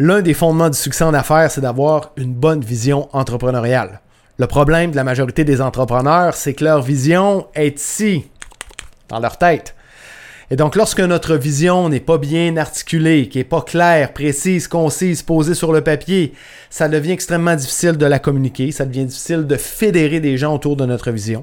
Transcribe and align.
L'un 0.00 0.22
des 0.22 0.32
fondements 0.32 0.70
du 0.70 0.78
succès 0.78 1.02
en 1.02 1.12
affaires, 1.12 1.50
c'est 1.50 1.60
d'avoir 1.60 2.12
une 2.16 2.32
bonne 2.32 2.60
vision 2.60 3.08
entrepreneuriale. 3.12 4.00
Le 4.38 4.46
problème 4.46 4.92
de 4.92 4.96
la 4.96 5.02
majorité 5.02 5.42
des 5.42 5.60
entrepreneurs, 5.60 6.34
c'est 6.34 6.54
que 6.54 6.62
leur 6.62 6.82
vision 6.82 7.48
est 7.56 7.80
ici, 7.80 8.26
dans 9.08 9.18
leur 9.18 9.38
tête. 9.38 9.74
Et 10.52 10.56
donc, 10.56 10.76
lorsque 10.76 11.00
notre 11.00 11.34
vision 11.34 11.88
n'est 11.88 11.98
pas 11.98 12.16
bien 12.16 12.56
articulée, 12.56 13.28
qui 13.28 13.38
n'est 13.38 13.44
pas 13.44 13.60
claire, 13.60 14.12
précise, 14.12 14.68
concise, 14.68 15.22
posée 15.22 15.54
sur 15.54 15.72
le 15.72 15.80
papier, 15.80 16.32
ça 16.70 16.88
devient 16.88 17.10
extrêmement 17.10 17.56
difficile 17.56 17.96
de 17.96 18.06
la 18.06 18.20
communiquer, 18.20 18.70
ça 18.70 18.86
devient 18.86 19.04
difficile 19.04 19.48
de 19.48 19.56
fédérer 19.56 20.20
des 20.20 20.38
gens 20.38 20.54
autour 20.54 20.76
de 20.76 20.86
notre 20.86 21.10
vision. 21.10 21.42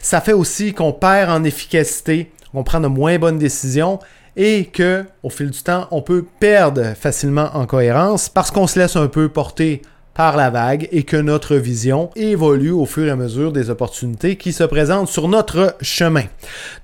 Ça 0.00 0.20
fait 0.20 0.32
aussi 0.32 0.74
qu'on 0.74 0.92
perd 0.92 1.30
en 1.30 1.44
efficacité, 1.44 2.32
on 2.54 2.64
prend 2.64 2.80
de 2.80 2.88
moins 2.88 3.20
bonnes 3.20 3.38
décisions 3.38 4.00
et 4.36 4.66
que, 4.66 5.04
au 5.22 5.30
fil 5.30 5.50
du 5.50 5.62
temps, 5.62 5.86
on 5.90 6.02
peut 6.02 6.24
perdre 6.40 6.94
facilement 6.94 7.50
en 7.54 7.66
cohérence 7.66 8.28
parce 8.28 8.50
qu'on 8.50 8.66
se 8.66 8.78
laisse 8.78 8.96
un 8.96 9.08
peu 9.08 9.28
porter 9.28 9.82
par 10.14 10.36
la 10.36 10.48
vague 10.48 10.88
et 10.92 11.02
que 11.02 11.16
notre 11.16 11.56
vision 11.56 12.10
évolue 12.16 12.70
au 12.70 12.86
fur 12.86 13.06
et 13.06 13.10
à 13.10 13.16
mesure 13.16 13.52
des 13.52 13.68
opportunités 13.68 14.36
qui 14.36 14.52
se 14.52 14.64
présentent 14.64 15.08
sur 15.08 15.28
notre 15.28 15.76
chemin. 15.80 16.24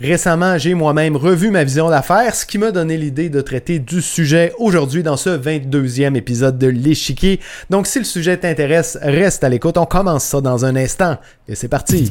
Récemment, 0.01 0.59
j'ai 0.59 0.75
moi-même 0.75 1.17
revu 1.17 1.51
ma 1.51 1.65
vision 1.65 1.89
d'affaires, 1.89 2.35
ce 2.35 2.45
qui 2.45 2.59
m'a 2.59 2.73
donné 2.73 2.97
l'idée 2.97 3.31
de 3.31 3.41
traiter 3.41 3.79
du 3.79 4.03
sujet 4.03 4.53
aujourd'hui 4.59 5.03
dans 5.03 5.17
ce 5.17 5.31
22e 5.31 6.17
épisode 6.17 6.59
de 6.59 6.67
l'échiquier. 6.67 7.41
Donc 7.71 7.87
si 7.87 8.01
le 8.01 8.05
sujet 8.05 8.37
t'intéresse, 8.37 8.99
reste 9.01 9.45
à 9.45 9.49
l'écoute, 9.49 9.79
on 9.79 9.87
commence 9.87 10.25
ça 10.25 10.41
dans 10.41 10.65
un 10.65 10.75
instant 10.75 11.17
et 11.49 11.55
c'est 11.55 11.69
parti. 11.69 12.11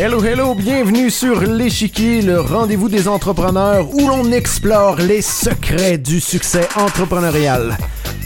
Hello, 0.00 0.22
hello, 0.22 0.54
bienvenue 0.54 1.10
sur 1.10 1.40
l'échiquier, 1.40 2.22
le 2.22 2.40
rendez-vous 2.40 2.88
des 2.88 3.08
entrepreneurs 3.08 3.92
où 3.92 4.06
l'on 4.06 4.30
explore 4.30 4.94
les 4.94 5.22
secrets 5.22 5.98
du 5.98 6.20
succès 6.20 6.68
entrepreneurial. 6.76 7.76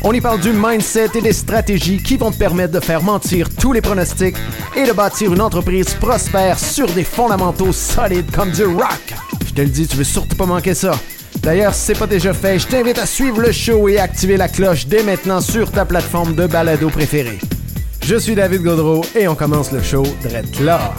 On 0.02 0.12
y 0.12 0.20
parle 0.20 0.40
du 0.40 0.52
mindset 0.52 1.08
et 1.14 1.22
des 1.22 1.32
stratégies 1.32 2.02
qui 2.02 2.18
vont 2.18 2.30
te 2.30 2.36
permettre 2.36 2.74
de 2.74 2.80
faire 2.80 3.02
mentir 3.02 3.48
tous 3.48 3.72
les 3.72 3.80
pronostics 3.80 4.36
et 4.76 4.84
de 4.84 4.92
bâtir 4.92 5.32
une 5.32 5.40
entreprise 5.40 5.94
prospère 5.94 6.58
sur 6.58 6.88
des 6.88 7.04
fondamentaux 7.04 7.72
solides 7.72 8.30
comme 8.30 8.50
du 8.50 8.64
rock. 8.64 9.14
Je 9.46 9.54
te 9.54 9.62
le 9.62 9.68
dis, 9.68 9.86
tu 9.86 9.96
veux 9.96 10.04
surtout 10.04 10.36
pas 10.36 10.44
manquer 10.44 10.74
ça. 10.74 10.92
D'ailleurs, 11.36 11.72
si 11.72 11.86
c'est 11.86 11.98
pas 11.98 12.06
déjà 12.06 12.34
fait, 12.34 12.58
je 12.58 12.66
t'invite 12.66 12.98
à 12.98 13.06
suivre 13.06 13.40
le 13.40 13.50
show 13.50 13.88
et 13.88 13.98
à 13.98 14.02
activer 14.02 14.36
la 14.36 14.48
cloche 14.48 14.86
dès 14.88 15.02
maintenant 15.02 15.40
sur 15.40 15.70
ta 15.70 15.86
plateforme 15.86 16.34
de 16.34 16.46
balado 16.46 16.90
préférée. 16.90 17.38
Je 18.04 18.16
suis 18.16 18.34
David 18.34 18.62
Godreau 18.62 19.00
et 19.18 19.26
on 19.26 19.34
commence 19.34 19.72
le 19.72 19.82
show 19.82 20.02
direct 20.20 20.60
là. 20.60 20.92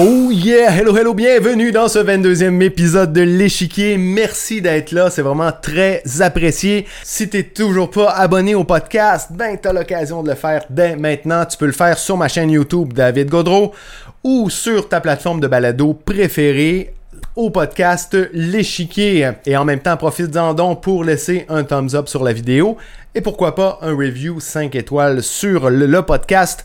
Oh 0.00 0.30
yeah! 0.30 0.70
Hello, 0.70 0.96
hello, 0.96 1.12
bienvenue 1.12 1.72
dans 1.72 1.88
ce 1.88 1.98
22e 1.98 2.62
épisode 2.62 3.12
de 3.12 3.22
l'échiquier. 3.22 3.98
Merci 3.98 4.62
d'être 4.62 4.92
là, 4.92 5.10
c'est 5.10 5.22
vraiment 5.22 5.50
très 5.50 6.04
apprécié. 6.20 6.86
Si 7.02 7.28
t'es 7.28 7.42
toujours 7.42 7.90
pas 7.90 8.10
abonné 8.10 8.54
au 8.54 8.62
podcast, 8.62 9.32
ben 9.32 9.58
t'as 9.60 9.72
l'occasion 9.72 10.22
de 10.22 10.28
le 10.28 10.36
faire 10.36 10.62
dès 10.70 10.94
maintenant. 10.94 11.44
Tu 11.46 11.58
peux 11.58 11.66
le 11.66 11.72
faire 11.72 11.98
sur 11.98 12.16
ma 12.16 12.28
chaîne 12.28 12.48
YouTube 12.48 12.92
David 12.92 13.28
Godreau 13.28 13.74
ou 14.22 14.48
sur 14.50 14.88
ta 14.88 15.00
plateforme 15.00 15.40
de 15.40 15.48
balado 15.48 15.94
préférée 15.94 16.94
au 17.34 17.50
podcast 17.50 18.16
L'échiquier. 18.32 19.32
Et 19.46 19.56
en 19.56 19.64
même 19.64 19.80
temps, 19.80 19.96
profite-en 19.96 20.54
donc 20.54 20.80
pour 20.80 21.02
laisser 21.02 21.44
un 21.48 21.64
thumbs 21.64 21.96
up 21.96 22.06
sur 22.06 22.22
la 22.22 22.32
vidéo 22.32 22.76
et 23.16 23.20
pourquoi 23.20 23.56
pas 23.56 23.80
un 23.82 23.96
review 23.96 24.38
5 24.38 24.76
étoiles 24.76 25.24
sur 25.24 25.70
le, 25.70 25.86
le 25.86 26.02
podcast. 26.02 26.64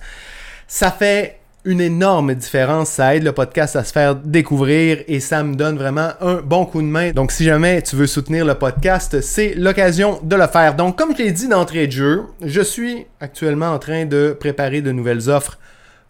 Ça 0.68 0.92
fait 0.92 1.40
une 1.66 1.82
énorme 1.82 2.34
différence. 2.36 2.90
Ça 2.90 3.16
aide 3.16 3.24
le 3.24 3.32
podcast 3.32 3.76
à 3.76 3.84
se 3.84 3.92
faire 3.92 4.16
découvrir 4.16 5.04
et 5.08 5.20
ça 5.20 5.44
me 5.44 5.56
donne 5.56 5.78
vraiment 5.78 6.10
un 6.22 6.36
bon 6.36 6.66
coup 6.66 6.82
de 6.82 6.88
main. 6.88 7.12
Donc, 7.12 7.32
si 7.32 7.44
jamais 7.44 7.82
tu 7.82 7.96
veux 7.96 8.08
soutenir 8.08 8.46
le 8.46 8.56
podcast, 8.56 9.22
c'est 9.22 9.54
l'occasion 9.56 10.20
de 10.24 10.36
le 10.36 10.48
faire. 10.48 10.76
Donc, 10.76 10.98
comme 10.98 11.16
je 11.16 11.24
l'ai 11.24 11.32
dit 11.32 11.48
d'entrée 11.48 11.88
de 11.88 11.92
jeu, 11.92 12.24
je 12.44 12.62
suis 12.62 13.06
actuellement 13.20 13.72
en 13.72 13.80
train 13.80 14.06
de 14.06 14.36
préparer 14.38 14.82
de 14.82 14.92
nouvelles 14.92 15.30
offres 15.30 15.58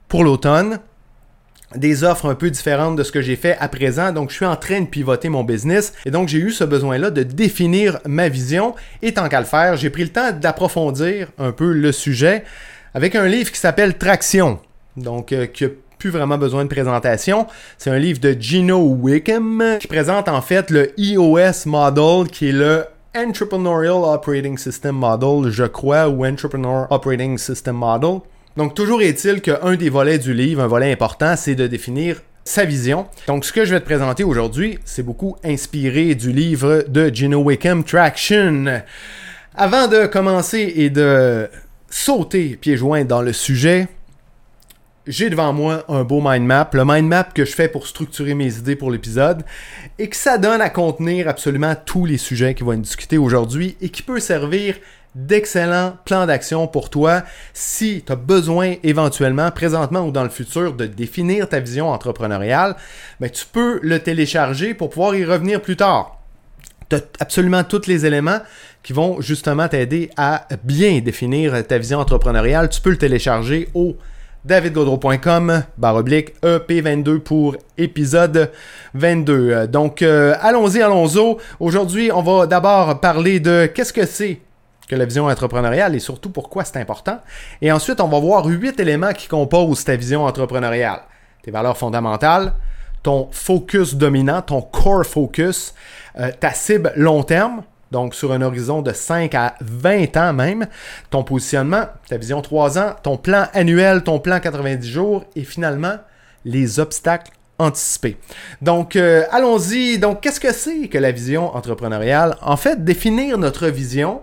pour 0.07 0.23
l'automne. 0.23 0.79
Des 1.75 2.03
offres 2.03 2.29
un 2.29 2.35
peu 2.35 2.51
différentes 2.51 2.95
de 2.95 3.03
ce 3.03 3.11
que 3.11 3.22
j'ai 3.22 3.35
fait 3.35 3.57
à 3.59 3.67
présent. 3.67 4.11
Donc, 4.11 4.29
je 4.29 4.35
suis 4.35 4.45
en 4.45 4.56
train 4.56 4.81
de 4.81 4.85
pivoter 4.85 5.29
mon 5.29 5.44
business. 5.44 5.94
Et 6.06 6.11
donc, 6.11 6.27
j'ai 6.27 6.38
eu 6.38 6.51
ce 6.51 6.63
besoin-là 6.63 7.09
de 7.09 7.23
définir 7.23 8.00
ma 8.06 8.29
vision. 8.29 8.75
Et 9.01 9.13
tant 9.13 9.27
qu'à 9.27 9.39
le 9.39 9.45
faire, 9.47 9.75
j'ai 9.75 9.89
pris 9.89 10.03
le 10.03 10.09
temps 10.09 10.31
d'approfondir 10.31 11.29
un 11.39 11.51
peu 11.51 11.73
le 11.73 11.91
sujet 11.91 12.44
avec 12.94 13.16
un 13.16 13.25
livre 13.25 13.51
qui 13.51 13.59
s'appelle 13.59 13.97
Traction 13.97 14.59
donc 14.97 15.31
euh, 15.31 15.45
qui 15.45 15.65
a 15.65 15.69
plus 15.97 16.09
vraiment 16.09 16.37
besoin 16.37 16.63
de 16.63 16.69
présentation. 16.69 17.47
C'est 17.77 17.89
un 17.89 17.97
livre 17.97 18.19
de 18.19 18.35
Gino 18.37 18.77
Wickham 18.77 19.77
qui 19.79 19.87
présente 19.87 20.27
en 20.27 20.41
fait 20.41 20.69
le 20.69 20.91
EOS 20.99 21.65
Model 21.65 22.27
qui 22.29 22.49
est 22.49 22.51
le 22.51 22.85
Entrepreneurial 23.15 24.03
Operating 24.03 24.57
System 24.57 24.95
Model, 24.95 25.51
je 25.51 25.65
crois, 25.65 26.09
ou 26.09 26.25
Entrepreneur 26.25 26.87
Operating 26.91 27.37
System 27.37 27.75
Model. 27.75 28.21
Donc 28.57 28.73
toujours 28.73 29.01
est-il 29.01 29.41
qu'un 29.41 29.75
des 29.75 29.89
volets 29.89 30.17
du 30.17 30.33
livre, 30.33 30.61
un 30.61 30.67
volet 30.67 30.91
important, 30.91 31.35
c'est 31.35 31.55
de 31.55 31.67
définir 31.67 32.21
sa 32.43 32.65
vision. 32.65 33.07
Donc 33.27 33.45
ce 33.45 33.53
que 33.53 33.65
je 33.65 33.73
vais 33.73 33.79
te 33.79 33.85
présenter 33.85 34.23
aujourd'hui, 34.23 34.79
c'est 34.83 35.03
beaucoup 35.03 35.37
inspiré 35.43 36.15
du 36.15 36.31
livre 36.31 36.85
de 36.87 37.09
Gino 37.13 37.39
Wickham, 37.39 37.83
Traction. 37.83 38.81
Avant 39.55 39.87
de 39.87 40.07
commencer 40.07 40.73
et 40.75 40.89
de 40.89 41.47
sauter 41.89 42.57
pieds 42.59 42.77
joints 42.77 43.05
dans 43.05 43.21
le 43.21 43.33
sujet, 43.33 43.87
j'ai 45.07 45.29
devant 45.29 45.53
moi 45.53 45.83
un 45.89 46.03
beau 46.03 46.21
mind 46.21 46.45
map, 46.45 46.69
le 46.73 46.85
mind 46.85 47.07
map 47.07 47.25
que 47.25 47.45
je 47.45 47.53
fais 47.53 47.67
pour 47.67 47.87
structurer 47.87 48.33
mes 48.33 48.57
idées 48.57 48.75
pour 48.75 48.91
l'épisode, 48.91 49.43
et 49.99 50.07
que 50.07 50.15
ça 50.15 50.37
donne 50.37 50.61
à 50.61 50.69
contenir 50.69 51.27
absolument 51.27 51.75
tous 51.75 52.05
les 52.05 52.17
sujets 52.17 52.53
qui 52.53 52.63
vont 52.63 52.73
être 52.73 52.81
discutés 52.81 53.17
aujourd'hui 53.17 53.75
et 53.81 53.89
qui 53.89 54.01
peut 54.01 54.19
servir 54.19 54.75
d'excellent 55.15 55.97
plan 56.05 56.25
d'action 56.25 56.67
pour 56.67 56.89
toi 56.89 57.23
si 57.53 58.03
tu 58.05 58.11
as 58.11 58.15
besoin 58.15 58.75
éventuellement, 58.83 59.51
présentement 59.51 60.07
ou 60.07 60.11
dans 60.11 60.23
le 60.23 60.29
futur, 60.29 60.73
de 60.73 60.85
définir 60.85 61.47
ta 61.49 61.59
vision 61.59 61.89
entrepreneuriale, 61.89 62.75
ben, 63.19 63.29
tu 63.29 63.45
peux 63.45 63.79
le 63.83 63.99
télécharger 63.99 64.73
pour 64.73 64.89
pouvoir 64.89 65.15
y 65.15 65.23
revenir 65.23 65.61
plus 65.61 65.75
tard. 65.75 66.19
Tu 66.89 66.95
as 66.95 67.01
absolument 67.19 67.63
tous 67.63 67.87
les 67.87 68.05
éléments 68.05 68.39
qui 68.81 68.93
vont 68.93 69.21
justement 69.21 69.67
t'aider 69.67 70.09
à 70.17 70.47
bien 70.63 70.99
définir 70.99 71.65
ta 71.65 71.77
vision 71.77 71.99
entrepreneuriale. 71.99 72.69
Tu 72.69 72.81
peux 72.81 72.89
le 72.89 72.97
télécharger 72.97 73.69
au 73.73 73.95
davidgodreau.com, 74.45 75.63
barre 75.77 75.95
oblique, 75.95 76.33
EP22 76.41 77.19
pour 77.19 77.55
épisode 77.77 78.51
22. 78.93 79.67
Donc, 79.67 80.01
euh, 80.01 80.35
allons-y, 80.41 80.81
allons-y. 80.81 81.37
Aujourd'hui, 81.59 82.11
on 82.11 82.21
va 82.21 82.47
d'abord 82.47 82.99
parler 82.99 83.39
de 83.39 83.65
qu'est-ce 83.73 83.93
que 83.93 84.05
c'est 84.05 84.39
que 84.87 84.95
la 84.95 85.05
vision 85.05 85.27
entrepreneuriale 85.27 85.95
et 85.95 85.99
surtout 85.99 86.29
pourquoi 86.29 86.65
c'est 86.65 86.79
important. 86.79 87.19
Et 87.61 87.71
ensuite, 87.71 88.01
on 88.01 88.07
va 88.07 88.19
voir 88.19 88.45
huit 88.45 88.79
éléments 88.79 89.13
qui 89.13 89.27
composent 89.27 89.85
ta 89.85 89.95
vision 89.95 90.25
entrepreneuriale. 90.25 91.01
Tes 91.41 91.51
valeurs 91.51 91.77
fondamentales, 91.77 92.53
ton 93.01 93.29
focus 93.31 93.95
dominant, 93.95 94.41
ton 94.41 94.61
core 94.61 95.05
focus, 95.05 95.73
euh, 96.19 96.31
ta 96.39 96.51
cible 96.51 96.93
long 96.95 97.23
terme, 97.23 97.63
donc 97.93 98.15
sur 98.15 98.33
un 98.33 98.41
horizon 98.41 98.81
de 98.81 98.91
5 98.91 99.35
à 99.35 99.53
20 99.61 100.17
ans 100.17 100.33
même, 100.33 100.65
ton 101.11 101.23
positionnement, 101.23 101.85
ta 102.09 102.17
vision 102.17 102.41
3 102.41 102.79
ans, 102.79 102.95
ton 103.03 103.17
plan 103.17 103.45
annuel, 103.53 104.03
ton 104.03 104.19
plan 104.19 104.39
90 104.39 104.85
jours 104.89 105.23
et 105.35 105.43
finalement 105.43 105.97
les 106.43 106.79
obstacles 106.79 107.31
anticipés. 107.59 108.17
Donc 108.61 108.95
euh, 108.95 109.23
allons-y. 109.31 109.99
Donc 109.99 110.21
qu'est-ce 110.21 110.39
que 110.39 110.51
c'est 110.51 110.87
que 110.87 110.97
la 110.97 111.11
vision 111.11 111.55
entrepreneuriale? 111.55 112.35
En 112.41 112.57
fait, 112.57 112.83
définir 112.83 113.37
notre 113.37 113.67
vision, 113.67 114.21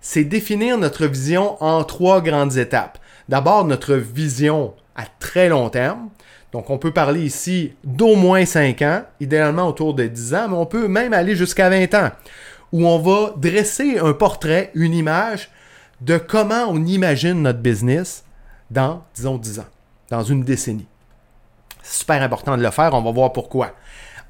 c'est 0.00 0.24
définir 0.24 0.76
notre 0.76 1.06
vision 1.06 1.62
en 1.62 1.84
trois 1.84 2.20
grandes 2.20 2.56
étapes. 2.56 2.98
D'abord, 3.28 3.64
notre 3.64 3.94
vision 3.94 4.74
à 4.96 5.04
très 5.20 5.48
long 5.48 5.70
terme. 5.70 6.08
Donc, 6.52 6.70
on 6.70 6.78
peut 6.78 6.92
parler 6.92 7.22
ici 7.22 7.72
d'au 7.82 8.14
moins 8.14 8.44
5 8.44 8.80
ans, 8.82 9.02
idéalement 9.18 9.66
autour 9.66 9.92
de 9.92 10.06
10 10.06 10.34
ans, 10.34 10.48
mais 10.48 10.56
on 10.56 10.66
peut 10.66 10.86
même 10.86 11.12
aller 11.12 11.34
jusqu'à 11.34 11.68
20 11.68 11.92
ans 11.94 12.10
où 12.74 12.88
on 12.88 12.98
va 12.98 13.34
dresser 13.36 14.00
un 14.00 14.12
portrait, 14.14 14.72
une 14.74 14.94
image 14.94 15.48
de 16.00 16.18
comment 16.18 16.64
on 16.68 16.84
imagine 16.84 17.40
notre 17.40 17.60
business 17.60 18.24
dans, 18.68 19.04
disons, 19.14 19.38
10 19.38 19.60
ans, 19.60 19.66
dans 20.10 20.24
une 20.24 20.42
décennie. 20.42 20.88
C'est 21.84 22.00
super 22.00 22.20
important 22.20 22.56
de 22.56 22.62
le 22.64 22.72
faire, 22.72 22.92
on 22.92 23.00
va 23.00 23.12
voir 23.12 23.32
pourquoi. 23.32 23.76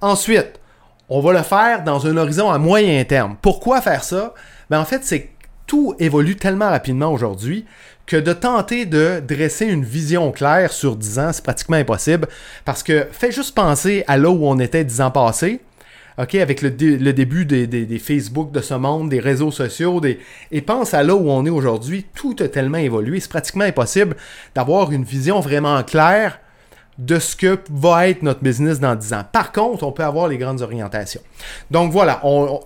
Ensuite, 0.02 0.60
on 1.08 1.22
va 1.22 1.32
le 1.32 1.42
faire 1.42 1.84
dans 1.84 2.06
un 2.06 2.18
horizon 2.18 2.50
à 2.50 2.58
moyen 2.58 3.02
terme. 3.04 3.38
Pourquoi 3.40 3.80
faire 3.80 4.04
ça? 4.04 4.34
Ben, 4.68 4.78
en 4.78 4.84
fait, 4.84 5.04
c'est 5.04 5.22
que 5.22 5.28
tout 5.66 5.94
évolue 5.98 6.36
tellement 6.36 6.68
rapidement 6.68 7.10
aujourd'hui 7.14 7.64
que 8.04 8.18
de 8.18 8.34
tenter 8.34 8.84
de 8.84 9.22
dresser 9.26 9.64
une 9.64 9.86
vision 9.86 10.32
claire 10.32 10.70
sur 10.70 10.96
10 10.96 11.18
ans, 11.18 11.30
c'est 11.32 11.42
pratiquement 11.42 11.78
impossible. 11.78 12.28
Parce 12.66 12.82
que 12.82 13.06
fais 13.10 13.32
juste 13.32 13.54
penser 13.54 14.04
à 14.06 14.18
là 14.18 14.28
où 14.28 14.46
on 14.46 14.58
était 14.58 14.84
10 14.84 15.00
ans 15.00 15.10
passés 15.10 15.62
OK, 16.16 16.36
avec 16.36 16.62
le, 16.62 16.70
début 16.70 17.44
des, 17.44 17.98
Facebook 17.98 18.52
de 18.52 18.60
ce 18.60 18.74
monde, 18.74 19.08
des 19.08 19.18
réseaux 19.18 19.50
sociaux, 19.50 20.00
et 20.52 20.60
pense 20.60 20.94
à 20.94 21.02
là 21.02 21.14
où 21.14 21.28
on 21.28 21.44
est 21.44 21.50
aujourd'hui, 21.50 22.06
tout 22.14 22.36
a 22.38 22.48
tellement 22.48 22.78
évolué, 22.78 23.18
c'est 23.18 23.30
pratiquement 23.30 23.64
impossible 23.64 24.16
d'avoir 24.54 24.92
une 24.92 25.04
vision 25.04 25.40
vraiment 25.40 25.82
claire 25.82 26.38
de 26.98 27.18
ce 27.18 27.34
que 27.34 27.58
va 27.70 28.08
être 28.08 28.22
notre 28.22 28.42
business 28.42 28.78
dans 28.78 28.94
10 28.94 29.12
ans. 29.14 29.24
Par 29.32 29.50
contre, 29.50 29.82
on 29.82 29.90
peut 29.90 30.04
avoir 30.04 30.28
les 30.28 30.38
grandes 30.38 30.62
orientations. 30.62 31.22
Donc 31.70 31.90
voilà, 31.90 32.22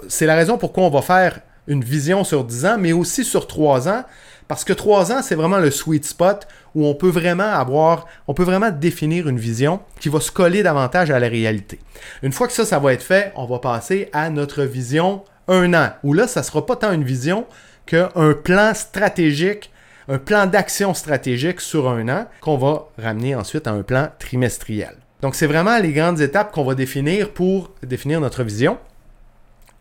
c'est 0.08 0.26
la 0.26 0.34
raison 0.34 0.58
pourquoi 0.58 0.84
on 0.84 0.90
va 0.90 1.00
faire 1.00 1.40
une 1.66 1.82
vision 1.82 2.24
sur 2.24 2.44
10 2.44 2.66
ans, 2.66 2.76
mais 2.78 2.92
aussi 2.92 3.24
sur 3.24 3.46
3 3.46 3.88
ans, 3.88 4.04
parce 4.48 4.64
que 4.64 4.72
3 4.72 5.12
ans, 5.12 5.22
c'est 5.22 5.34
vraiment 5.34 5.58
le 5.58 5.70
sweet 5.70 6.04
spot 6.04 6.48
où 6.74 6.86
on 6.86 6.94
peut 6.94 7.10
vraiment 7.10 7.52
avoir, 7.52 8.06
on 8.26 8.34
peut 8.34 8.44
vraiment 8.44 8.70
définir 8.70 9.28
une 9.28 9.38
vision 9.38 9.80
qui 10.00 10.08
va 10.08 10.20
se 10.20 10.32
coller 10.32 10.62
davantage 10.62 11.10
à 11.10 11.18
la 11.18 11.28
réalité. 11.28 11.78
Une 12.22 12.32
fois 12.32 12.46
que 12.46 12.52
ça, 12.52 12.64
ça 12.64 12.78
va 12.78 12.92
être 12.92 13.02
fait, 13.02 13.32
on 13.36 13.46
va 13.46 13.58
passer 13.58 14.08
à 14.12 14.30
notre 14.30 14.64
vision 14.64 15.22
un 15.46 15.72
an, 15.74 15.90
où 16.02 16.12
là, 16.12 16.26
ça 16.26 16.40
ne 16.40 16.44
sera 16.44 16.66
pas 16.66 16.76
tant 16.76 16.92
une 16.92 17.04
vision 17.04 17.46
qu'un 17.86 18.34
plan 18.42 18.74
stratégique 18.74 19.70
un 20.08 20.18
plan 20.18 20.46
d'action 20.46 20.94
stratégique 20.94 21.60
sur 21.60 21.88
un 21.88 22.08
an 22.08 22.26
qu'on 22.40 22.56
va 22.56 22.88
ramener 22.98 23.34
ensuite 23.34 23.66
à 23.66 23.72
un 23.72 23.82
plan 23.82 24.08
trimestriel. 24.18 24.96
Donc 25.20 25.34
c'est 25.34 25.46
vraiment 25.46 25.78
les 25.78 25.92
grandes 25.92 26.20
étapes 26.20 26.52
qu'on 26.52 26.64
va 26.64 26.74
définir 26.74 27.30
pour 27.32 27.70
définir 27.82 28.20
notre 28.20 28.42
vision. 28.42 28.78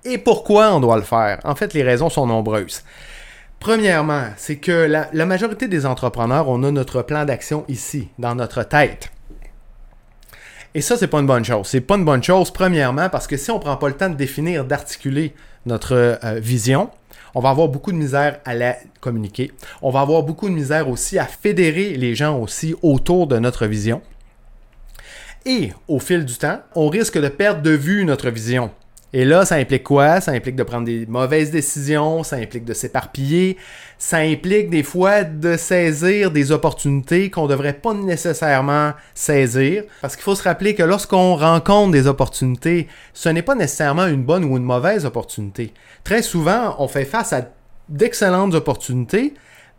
Et 0.04 0.18
pourquoi 0.18 0.74
on 0.74 0.80
doit 0.80 0.98
le 0.98 1.04
faire? 1.04 1.40
En 1.44 1.56
fait, 1.56 1.74
les 1.74 1.84
raisons 1.84 2.10
sont 2.10 2.28
nombreuses. 2.28 2.82
Premièrement, 3.60 4.26
c'est 4.38 4.58
que 4.58 4.72
la, 4.72 5.26
majorité 5.26 5.68
des 5.68 5.86
entrepreneurs, 5.86 6.48
on 6.48 6.64
a 6.64 6.72
notre 6.72 7.02
plan 7.02 7.26
d'action 7.26 7.66
ici, 7.68 8.10
dans 8.20 8.36
notre 8.36 8.64
tête. 8.64 9.10
Et 10.74 10.82
ça, 10.82 10.96
c'est 10.96 11.08
pas 11.08 11.20
une 11.20 11.26
bonne 11.26 11.44
chose. 11.44 11.68
C'est 11.68 11.82
pas 11.82 11.96
une 11.96 12.06
bonne 12.06 12.24
chose, 12.24 12.52
premièrement, 12.52 13.10
parce 13.10 13.26
que 13.26 13.36
si 13.36 13.50
on 13.50 13.60
prend 13.60 13.78
pas 13.78 13.88
le 13.88 13.96
temps 13.96 14.10
de 14.10 14.16
définir, 14.16 14.64
d'articuler 14.64 15.34
notre 15.66 15.94
euh, 16.24 16.40
vision, 16.40 16.92
on 17.34 17.40
va 17.40 17.50
avoir 17.50 17.68
beaucoup 17.68 17.92
de 17.92 17.98
misère 17.98 18.40
à 18.46 18.54
la 18.54 18.78
communiquer. 19.00 19.52
On 19.82 19.90
va 19.90 20.02
avoir 20.02 20.24
beaucoup 20.24 20.50
de 20.50 20.54
misère 20.54 20.88
aussi 20.90 21.18
à 21.18 21.26
fédérer 21.26 21.96
les 21.96 22.16
gens 22.16 22.40
aussi 22.40 22.76
autour 22.82 23.28
de 23.28 23.40
notre 23.40 23.66
vision. 23.66 24.02
Et 25.46 25.72
au 25.88 26.00
fil 26.00 26.26
du 26.26 26.36
temps, 26.36 26.60
on 26.76 26.90
risque 26.90 27.18
de 27.18 27.28
perdre 27.28 27.62
de 27.62 27.72
vue 27.72 28.06
notre 28.06 28.30
vision. 28.30 28.72
Et 29.14 29.24
là, 29.24 29.46
ça 29.46 29.56
implique 29.56 29.84
quoi? 29.84 30.20
Ça 30.20 30.32
implique 30.32 30.58
de 30.58 30.64
prendre 30.64 30.86
des 30.86 31.06
mauvaises 31.06 31.50
décisions, 31.50 32.24
ça 32.24 32.36
implique 32.36 32.66
de 32.66 32.74
s'éparpiller, 32.74 33.56
ça 33.98 34.18
implique 34.18 34.70
des 34.70 34.84
fois 34.84 35.24
de 35.24 35.56
saisir 35.56 36.30
des 36.30 36.52
opportunités 36.52 37.30
qu'on 37.30 37.44
ne 37.44 37.50
devrait 37.50 37.74
pas 37.74 37.94
nécessairement 37.94 38.92
saisir. 39.14 39.84
Parce 40.02 40.16
qu'il 40.16 40.24
faut 40.24 40.36
se 40.36 40.44
rappeler 40.44 40.76
que 40.76 40.84
lorsqu'on 40.84 41.36
rencontre 41.36 41.92
des 41.92 42.06
opportunités, 42.06 42.88
ce 43.14 43.30
n'est 43.30 43.42
pas 43.42 43.56
nécessairement 43.56 44.08
une 44.08 44.24
bonne 44.24 44.44
ou 44.44 44.58
une 44.58 44.64
mauvaise 44.64 45.06
opportunité. 45.06 45.74
Très 46.04 46.22
souvent, 46.22 46.76
on 46.80 46.88
fait 46.88 47.06
face 47.06 47.32
à 47.32 47.50
d'excellentes 47.88 48.54
opportunités, 48.54 49.34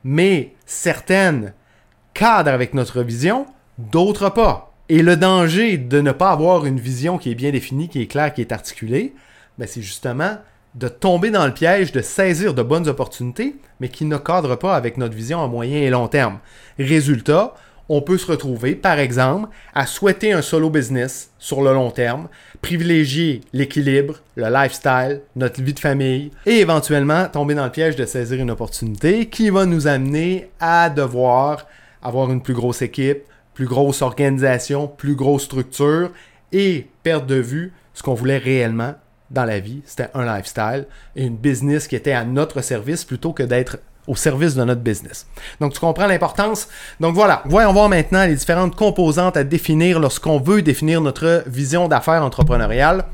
mais 0.04 0.54
certaines 0.64 1.52
cadrent 2.14 2.54
avec 2.54 2.72
notre 2.72 3.02
vision, 3.02 3.46
d'autres 3.76 4.30
pas. 4.30 4.67
Et 4.90 5.02
le 5.02 5.16
danger 5.16 5.76
de 5.76 6.00
ne 6.00 6.12
pas 6.12 6.30
avoir 6.30 6.64
une 6.64 6.80
vision 6.80 7.18
qui 7.18 7.30
est 7.30 7.34
bien 7.34 7.50
définie, 7.50 7.90
qui 7.90 8.00
est 8.00 8.06
claire, 8.06 8.32
qui 8.32 8.40
est 8.40 8.52
articulée, 8.52 9.14
ben 9.58 9.68
c'est 9.68 9.82
justement 9.82 10.38
de 10.74 10.88
tomber 10.88 11.30
dans 11.30 11.44
le 11.44 11.52
piège 11.52 11.92
de 11.92 12.00
saisir 12.00 12.54
de 12.54 12.62
bonnes 12.62 12.88
opportunités, 12.88 13.56
mais 13.80 13.90
qui 13.90 14.06
ne 14.06 14.16
cadrent 14.16 14.58
pas 14.58 14.74
avec 14.74 14.96
notre 14.96 15.14
vision 15.14 15.42
à 15.42 15.46
moyen 15.46 15.78
et 15.78 15.90
long 15.90 16.08
terme. 16.08 16.38
Résultat, 16.78 17.54
on 17.90 18.00
peut 18.00 18.16
se 18.16 18.30
retrouver, 18.30 18.76
par 18.76 18.98
exemple, 18.98 19.48
à 19.74 19.84
souhaiter 19.84 20.32
un 20.32 20.40
solo 20.40 20.70
business 20.70 21.32
sur 21.38 21.60
le 21.60 21.74
long 21.74 21.90
terme, 21.90 22.28
privilégier 22.62 23.42
l'équilibre, 23.52 24.20
le 24.36 24.48
lifestyle, 24.48 25.20
notre 25.36 25.60
vie 25.62 25.74
de 25.74 25.80
famille, 25.80 26.30
et 26.46 26.60
éventuellement 26.60 27.26
tomber 27.26 27.54
dans 27.54 27.64
le 27.64 27.70
piège 27.70 27.96
de 27.96 28.06
saisir 28.06 28.40
une 28.40 28.50
opportunité 28.50 29.26
qui 29.26 29.50
va 29.50 29.66
nous 29.66 29.86
amener 29.86 30.48
à 30.60 30.88
devoir 30.88 31.66
avoir 32.02 32.30
une 32.30 32.42
plus 32.42 32.54
grosse 32.54 32.80
équipe, 32.80 33.24
plus 33.58 33.66
grosse 33.66 34.02
organisation, 34.02 34.86
plus 34.86 35.16
grosse 35.16 35.42
structure 35.42 36.12
et 36.52 36.86
perdre 37.02 37.26
de 37.26 37.34
vue 37.34 37.72
ce 37.92 38.04
qu'on 38.04 38.14
voulait 38.14 38.38
réellement 38.38 38.94
dans 39.32 39.44
la 39.44 39.58
vie. 39.58 39.82
C'était 39.84 40.10
un 40.14 40.24
lifestyle 40.24 40.86
et 41.16 41.24
une 41.24 41.36
business 41.36 41.88
qui 41.88 41.96
était 41.96 42.12
à 42.12 42.24
notre 42.24 42.60
service 42.60 43.04
plutôt 43.04 43.32
que 43.32 43.42
d'être 43.42 43.80
au 44.06 44.14
service 44.14 44.54
de 44.54 44.62
notre 44.62 44.82
business. 44.82 45.26
Donc, 45.58 45.72
tu 45.72 45.80
comprends 45.80 46.06
l'importance. 46.06 46.68
Donc, 47.00 47.16
voilà. 47.16 47.42
Voyons 47.46 47.72
voir 47.72 47.88
maintenant 47.88 48.24
les 48.24 48.36
différentes 48.36 48.76
composantes 48.76 49.36
à 49.36 49.42
définir 49.42 49.98
lorsqu'on 49.98 50.38
veut 50.38 50.62
définir 50.62 51.00
notre 51.00 51.42
vision 51.48 51.88
d'affaires 51.88 52.22
entrepreneuriale. 52.22 53.06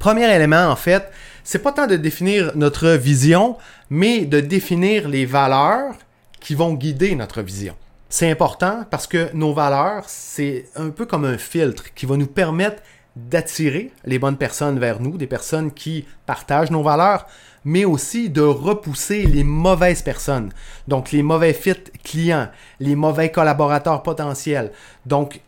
Premier 0.00 0.34
élément, 0.34 0.66
en 0.66 0.74
fait, 0.74 1.12
c'est 1.44 1.62
pas 1.62 1.70
tant 1.70 1.86
de 1.86 1.94
définir 1.94 2.50
notre 2.56 2.88
vision, 2.88 3.56
mais 3.88 4.24
de 4.24 4.40
définir 4.40 5.08
les 5.08 5.26
valeurs 5.26 5.94
qui 6.40 6.56
vont 6.56 6.74
guider 6.74 7.14
notre 7.14 7.40
vision. 7.40 7.76
C'est 8.10 8.30
important 8.30 8.84
parce 8.90 9.06
que 9.06 9.30
nos 9.34 9.52
valeurs, 9.52 10.04
c'est 10.06 10.66
un 10.76 10.88
peu 10.88 11.04
comme 11.04 11.26
un 11.26 11.36
filtre 11.36 11.92
qui 11.94 12.06
va 12.06 12.16
nous 12.16 12.26
permettre 12.26 12.82
d'attirer 13.16 13.92
les 14.04 14.18
bonnes 14.18 14.38
personnes 14.38 14.78
vers 14.78 15.00
nous, 15.00 15.18
des 15.18 15.26
personnes 15.26 15.72
qui 15.72 16.06
partagent 16.24 16.70
nos 16.70 16.82
valeurs, 16.82 17.26
mais 17.64 17.84
aussi 17.84 18.30
de 18.30 18.40
repousser 18.40 19.24
les 19.24 19.44
mauvaises 19.44 20.00
personnes. 20.00 20.52
Donc 20.86 21.12
les 21.12 21.22
mauvais 21.22 21.52
fit 21.52 21.74
clients, 22.02 22.48
les 22.80 22.96
mauvais 22.96 23.30
collaborateurs 23.30 24.02
potentiels. 24.02 24.72
Donc 25.04 25.42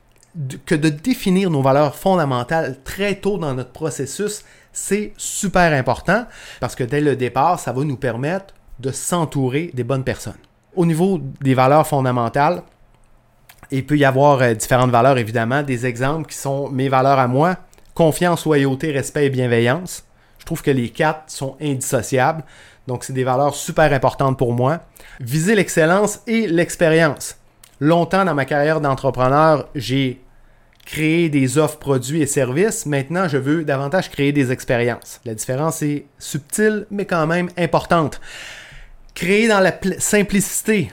que 0.67 0.75
de 0.75 0.91
définir 0.91 1.51
nos 1.51 1.63
valeurs 1.63 1.97
fondamentales 1.97 2.79
très 2.85 3.15
tôt 3.15 3.39
dans 3.39 3.55
notre 3.55 3.73
processus, 3.73 4.45
c'est 4.73 5.13
super 5.17 5.73
important 5.73 6.27
parce 6.61 6.75
que 6.75 6.85
dès 6.85 7.01
le 7.01 7.17
départ, 7.17 7.59
ça 7.59 7.73
va 7.73 7.85
nous 7.85 7.97
permettre 7.97 8.55
de 8.81 8.93
s'entourer 8.93 9.71
des 9.73 9.85
bonnes 9.85 10.05
personnes. 10.05 10.35
Au 10.77 10.87
niveau 10.87 11.21
des 11.41 11.55
valeurs 11.55 11.87
fondamentales, 11.87 12.63
il 13.71 13.87
peut 13.87 13.97
y 13.97 14.05
avoir 14.05 14.41
euh, 14.43 14.55
différentes 14.55 14.91
valeurs, 14.91 15.19
évidemment. 15.19 15.63
Des 15.63 15.87
exemples 15.87 16.29
qui 16.29 16.37
sont 16.37 16.69
mes 16.71 16.89
valeurs 16.89 17.19
à 17.19 17.29
moi 17.29 17.57
confiance, 17.95 18.47
loyauté, 18.47 18.93
respect 18.93 19.27
et 19.27 19.31
bienveillance. 19.31 20.05
Je 20.39 20.47
trouve 20.47 20.63
que 20.63 20.71
les 20.71 20.89
quatre 20.89 21.25
sont 21.27 21.57
indissociables. 21.61 22.45
Donc, 22.87 23.05
c'est 23.05 23.13
des 23.13 23.25
valeurs 23.25 23.55
super 23.55 23.93
importantes 23.93 24.39
pour 24.39 24.55
moi. 24.55 24.81
Viser 25.21 25.55
l'excellence 25.55 26.21
et 26.27 26.47
l'expérience. 26.47 27.37
Longtemps 27.79 28.25
dans 28.25 28.35
ma 28.35 28.47
carrière 28.47 28.81
d'entrepreneur, 28.81 29.69
j'ai 29.75 30.23
créé 30.87 31.29
des 31.29 31.59
offres, 31.59 31.79
produits 31.79 32.23
et 32.23 32.27
services. 32.27 32.87
Maintenant, 32.87 33.29
je 33.29 33.37
veux 33.37 33.65
davantage 33.65 34.11
créer 34.11 34.33
des 34.33 34.51
expériences. 34.51 35.21
La 35.25 35.35
différence 35.35 35.83
est 35.83 36.07
subtile, 36.19 36.87
mais 36.91 37.05
quand 37.05 37.27
même 37.27 37.51
importante. 37.59 38.21
Créer 39.21 39.49
dans 39.49 39.61
la 39.61 39.75
simplicité. 39.99 40.91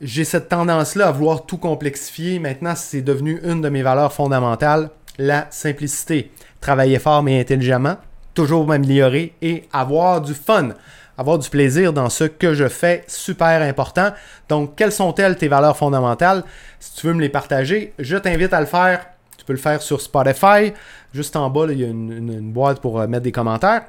J'ai 0.00 0.22
cette 0.22 0.48
tendance-là 0.48 1.08
à 1.08 1.10
vouloir 1.10 1.44
tout 1.44 1.56
complexifier. 1.56 2.38
Maintenant, 2.38 2.74
c'est 2.76 3.02
devenu 3.02 3.40
une 3.42 3.60
de 3.62 3.68
mes 3.68 3.82
valeurs 3.82 4.12
fondamentales, 4.12 4.90
la 5.18 5.48
simplicité. 5.50 6.30
Travailler 6.60 7.00
fort 7.00 7.24
mais 7.24 7.40
intelligemment, 7.40 7.96
toujours 8.32 8.64
m'améliorer 8.64 9.34
et 9.42 9.64
avoir 9.72 10.20
du 10.20 10.34
fun, 10.34 10.68
avoir 11.16 11.36
du 11.40 11.50
plaisir 11.50 11.92
dans 11.92 12.08
ce 12.10 12.22
que 12.22 12.54
je 12.54 12.68
fais, 12.68 13.02
super 13.08 13.60
important. 13.60 14.12
Donc, 14.48 14.76
quelles 14.76 14.92
sont-elles 14.92 15.36
tes 15.36 15.48
valeurs 15.48 15.76
fondamentales? 15.76 16.44
Si 16.78 16.94
tu 16.94 17.08
veux 17.08 17.14
me 17.14 17.20
les 17.20 17.28
partager, 17.28 17.92
je 17.98 18.16
t'invite 18.16 18.52
à 18.52 18.60
le 18.60 18.66
faire. 18.66 19.04
Tu 19.36 19.44
peux 19.44 19.54
le 19.54 19.58
faire 19.58 19.82
sur 19.82 20.00
Spotify. 20.00 20.74
Juste 21.12 21.34
en 21.34 21.50
bas, 21.50 21.66
il 21.68 21.80
y 21.80 21.84
a 21.84 21.88
une 21.88 22.52
boîte 22.52 22.78
pour 22.78 23.00
euh, 23.00 23.08
mettre 23.08 23.24
des 23.24 23.32
commentaires 23.32 23.82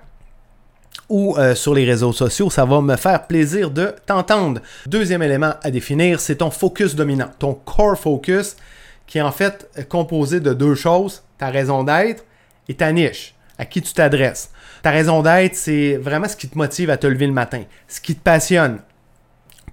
ou 1.09 1.35
euh, 1.37 1.55
sur 1.55 1.73
les 1.73 1.85
réseaux 1.85 2.13
sociaux, 2.13 2.49
ça 2.49 2.65
va 2.65 2.81
me 2.81 2.95
faire 2.95 3.25
plaisir 3.25 3.71
de 3.71 3.95
t'entendre. 4.05 4.61
Deuxième 4.85 5.23
élément 5.23 5.53
à 5.63 5.71
définir, 5.71 6.19
c'est 6.19 6.37
ton 6.37 6.51
focus 6.51 6.95
dominant, 6.95 7.31
ton 7.39 7.53
core 7.53 7.97
focus, 7.97 8.55
qui 9.07 9.17
est 9.17 9.21
en 9.21 9.31
fait 9.31 9.67
composé 9.89 10.39
de 10.39 10.53
deux 10.53 10.75
choses, 10.75 11.23
ta 11.39 11.49
raison 11.49 11.83
d'être 11.83 12.23
et 12.67 12.75
ta 12.75 12.91
niche, 12.91 13.33
à 13.57 13.65
qui 13.65 13.81
tu 13.81 13.91
t'adresses. 13.93 14.51
Ta 14.83 14.91
raison 14.91 15.23
d'être, 15.23 15.55
c'est 15.55 15.97
vraiment 15.97 16.27
ce 16.27 16.35
qui 16.35 16.47
te 16.47 16.57
motive 16.57 16.91
à 16.91 16.97
te 16.97 17.07
lever 17.07 17.25
le 17.25 17.33
matin, 17.33 17.63
ce 17.87 17.99
qui 17.99 18.15
te 18.15 18.21
passionne. 18.21 18.79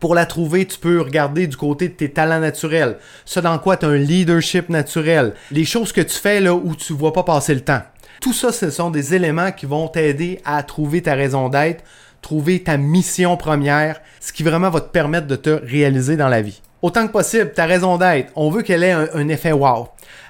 Pour 0.00 0.14
la 0.14 0.26
trouver, 0.26 0.66
tu 0.66 0.78
peux 0.78 1.00
regarder 1.00 1.46
du 1.46 1.56
côté 1.56 1.88
de 1.88 1.94
tes 1.94 2.10
talents 2.10 2.40
naturels, 2.40 2.98
ce 3.24 3.40
dans 3.40 3.58
quoi 3.58 3.76
tu 3.76 3.86
as 3.86 3.88
un 3.88 3.96
leadership 3.96 4.68
naturel, 4.68 5.34
les 5.50 5.64
choses 5.64 5.92
que 5.92 6.00
tu 6.00 6.16
fais 6.16 6.40
là 6.40 6.54
où 6.54 6.74
tu 6.74 6.92
ne 6.92 6.98
vois 6.98 7.12
pas 7.12 7.22
passer 7.22 7.54
le 7.54 7.62
temps. 7.62 7.82
Tout 8.20 8.32
ça, 8.32 8.52
ce 8.52 8.70
sont 8.70 8.90
des 8.90 9.14
éléments 9.14 9.52
qui 9.52 9.66
vont 9.66 9.88
t'aider 9.88 10.40
à 10.44 10.62
trouver 10.62 11.02
ta 11.02 11.14
raison 11.14 11.48
d'être, 11.48 11.84
trouver 12.22 12.62
ta 12.62 12.76
mission 12.76 13.36
première, 13.36 14.00
ce 14.20 14.32
qui 14.32 14.42
vraiment 14.42 14.70
va 14.70 14.80
te 14.80 14.90
permettre 14.90 15.26
de 15.26 15.36
te 15.36 15.50
réaliser 15.50 16.16
dans 16.16 16.28
la 16.28 16.42
vie. 16.42 16.60
Autant 16.82 17.06
que 17.06 17.12
possible, 17.12 17.52
ta 17.52 17.66
raison 17.66 17.96
d'être, 17.98 18.32
on 18.36 18.50
veut 18.50 18.62
qu'elle 18.62 18.82
ait 18.82 18.92
un, 18.92 19.28
effet 19.28 19.52
wow, 19.52 19.88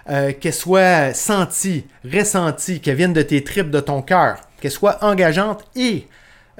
euh, 0.08 0.32
qu'elle 0.32 0.54
soit 0.54 1.12
sentie, 1.12 1.86
ressentie, 2.04 2.80
qu'elle 2.80 2.96
vienne 2.96 3.12
de 3.12 3.22
tes 3.22 3.42
tripes, 3.42 3.70
de 3.70 3.80
ton 3.80 4.02
cœur, 4.02 4.40
qu'elle 4.60 4.70
soit 4.70 5.02
engageante 5.02 5.64
et 5.74 6.06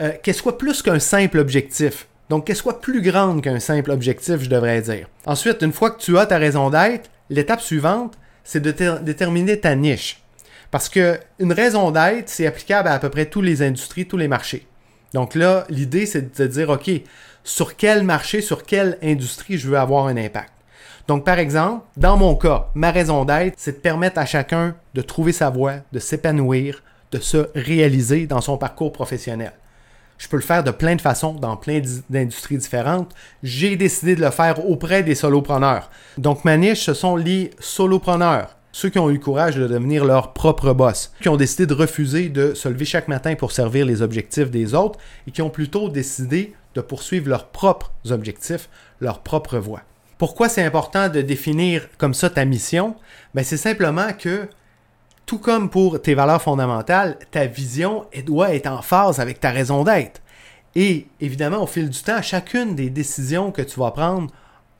euh, 0.00 0.12
qu'elle 0.23 0.35
soit 0.35 0.59
plus 0.59 0.83
qu'un 0.83 0.99
simple 0.99 1.38
objectif. 1.38 2.09
Donc, 2.28 2.47
qu'elle 2.47 2.56
soit 2.56 2.80
plus 2.80 3.00
grande 3.02 3.40
qu'un 3.42 3.61
simple 3.61 3.92
objectif, 3.92 4.42
je 4.42 4.50
devrais 4.50 4.83
dire. 4.83 5.06
Ensuite, 5.26 5.62
une 5.62 5.73
fois 5.73 5.90
que 5.92 6.00
tu 6.00 6.18
as 6.18 6.26
ta 6.26 6.38
raison 6.38 6.71
d'être, 6.71 7.09
l'étape 7.30 7.61
suivante, 7.61 8.18
c'est 8.42 8.61
de 8.61 8.73
déterminer 9.00 9.61
ta 9.61 9.75
niche. 9.76 10.23
Parce 10.70 10.88
qu'une 10.88 11.52
raison 11.52 11.90
d'être, 11.90 12.28
c'est 12.28 12.46
applicable 12.46 12.88
à 12.88 12.94
à 12.94 12.99
peu 12.99 13.08
près 13.08 13.26
toutes 13.26 13.44
les 13.44 13.62
industries, 13.62 14.06
tous 14.06 14.16
les 14.16 14.28
marchés. 14.28 14.66
Donc 15.14 15.35
là, 15.35 15.64
l'idée, 15.70 16.06
c'est 16.06 16.38
de 16.38 16.46
dire, 16.46 16.70
OK, 16.70 16.90
sur 17.44 17.76
quel 17.76 18.02
marché, 18.02 18.40
sur 18.40 18.64
quelle 18.64 18.99
industrie 19.02 19.56
je 19.56 19.68
veux 19.68 19.78
avoir 19.78 20.06
un 20.06 20.16
impact? 20.16 20.52
Donc, 21.08 21.25
par 21.25 21.38
exemple, 21.38 21.85
dans 21.96 22.16
mon 22.16 22.35
cas, 22.35 22.68
ma 22.75 22.90
raison 22.90 23.25
d'être, 23.25 23.54
c'est 23.56 23.73
de 23.73 23.80
permettre 23.80 24.18
à 24.18 24.26
chacun 24.26 24.75
de 24.94 25.02
trouver 25.02 25.32
sa 25.32 25.50
voie, 25.50 25.76
de 25.92 26.00
s'épanouir, 26.00 26.82
de 27.12 27.20
se 27.20 27.49
réaliser 27.54 28.26
dans 28.26 28.40
son 28.40 28.58
parcours 28.58 28.92
professionnel. 28.92 29.52
Je 30.18 30.28
peux 30.28 30.37
le 30.37 30.42
faire 30.42 30.64
de 30.64 30.70
plein 30.70 30.96
de 30.96 31.00
façons, 31.00 31.35
dans 31.35 31.56
plein 31.56 31.80
d'industries 32.11 32.56
différentes. 32.56 33.14
J'ai 33.42 33.76
décidé 33.76 34.16
de 34.16 34.23
le 34.23 34.30
faire 34.30 34.68
auprès 34.68 35.02
des 35.02 35.14
solopreneurs. 35.14 35.90
Donc, 36.18 36.44
ma 36.44 36.56
niche, 36.56 36.85
ce 36.85 36.94
sont 36.94 37.16
les 37.16 37.50
solopreneurs. 37.61 38.55
Ceux 38.78 38.90
qui 38.90 38.99
ont 38.99 39.09
eu 39.09 39.14
le 39.14 39.18
courage 39.18 39.56
de 39.56 39.66
devenir 39.66 40.04
leur 40.04 40.35
propre 40.35 40.75
boss, 40.75 41.11
qui 41.23 41.30
ont 41.30 41.38
décidé 41.38 41.64
de 41.64 41.73
refuser 41.73 42.28
de 42.28 42.52
se 42.52 42.68
lever 42.68 42.85
chaque 42.85 43.09
matin 43.09 43.35
pour 43.35 43.50
servir 43.50 43.87
les 43.87 44.02
objectifs 44.02 44.50
des 44.50 44.75
autres 44.75 44.99
et 45.26 45.30
qui 45.30 45.40
ont 45.40 45.49
plutôt 45.49 45.88
décidé 45.88 46.52
de 46.75 46.83
poursuivre 46.83 47.30
leurs 47.30 47.47
propres 47.47 47.90
objectifs, 48.11 48.68
leur 49.00 49.21
propre 49.21 49.56
voie. 49.56 49.80
Pourquoi 50.18 50.50
c'est 50.50 50.62
important 50.62 51.09
de 51.09 51.23
définir 51.23 51.88
comme 51.97 52.12
ça 52.12 52.28
ta 52.28 52.45
mission? 52.45 52.97
Ben, 53.33 53.42
c'est 53.42 53.56
simplement 53.56 54.12
que 54.12 54.47
tout 55.25 55.38
comme 55.38 55.71
pour 55.71 56.02
tes 56.02 56.14
valeurs 56.14 56.42
fondamentales, 56.42 57.16
ta 57.30 57.47
vision 57.47 58.04
doit 58.26 58.54
être 58.54 58.66
en 58.66 58.83
phase 58.83 59.21
avec 59.21 59.40
ta 59.40 59.52
raison 59.52 59.85
d'être. 59.85 60.21
Et 60.75 61.06
évidemment, 61.23 61.62
au 61.62 61.66
fil 61.66 61.88
du 61.88 62.02
temps, 62.02 62.21
chacune 62.21 62.75
des 62.75 62.90
décisions 62.90 63.52
que 63.52 63.62
tu 63.62 63.80
vas 63.80 63.92
prendre 63.92 64.30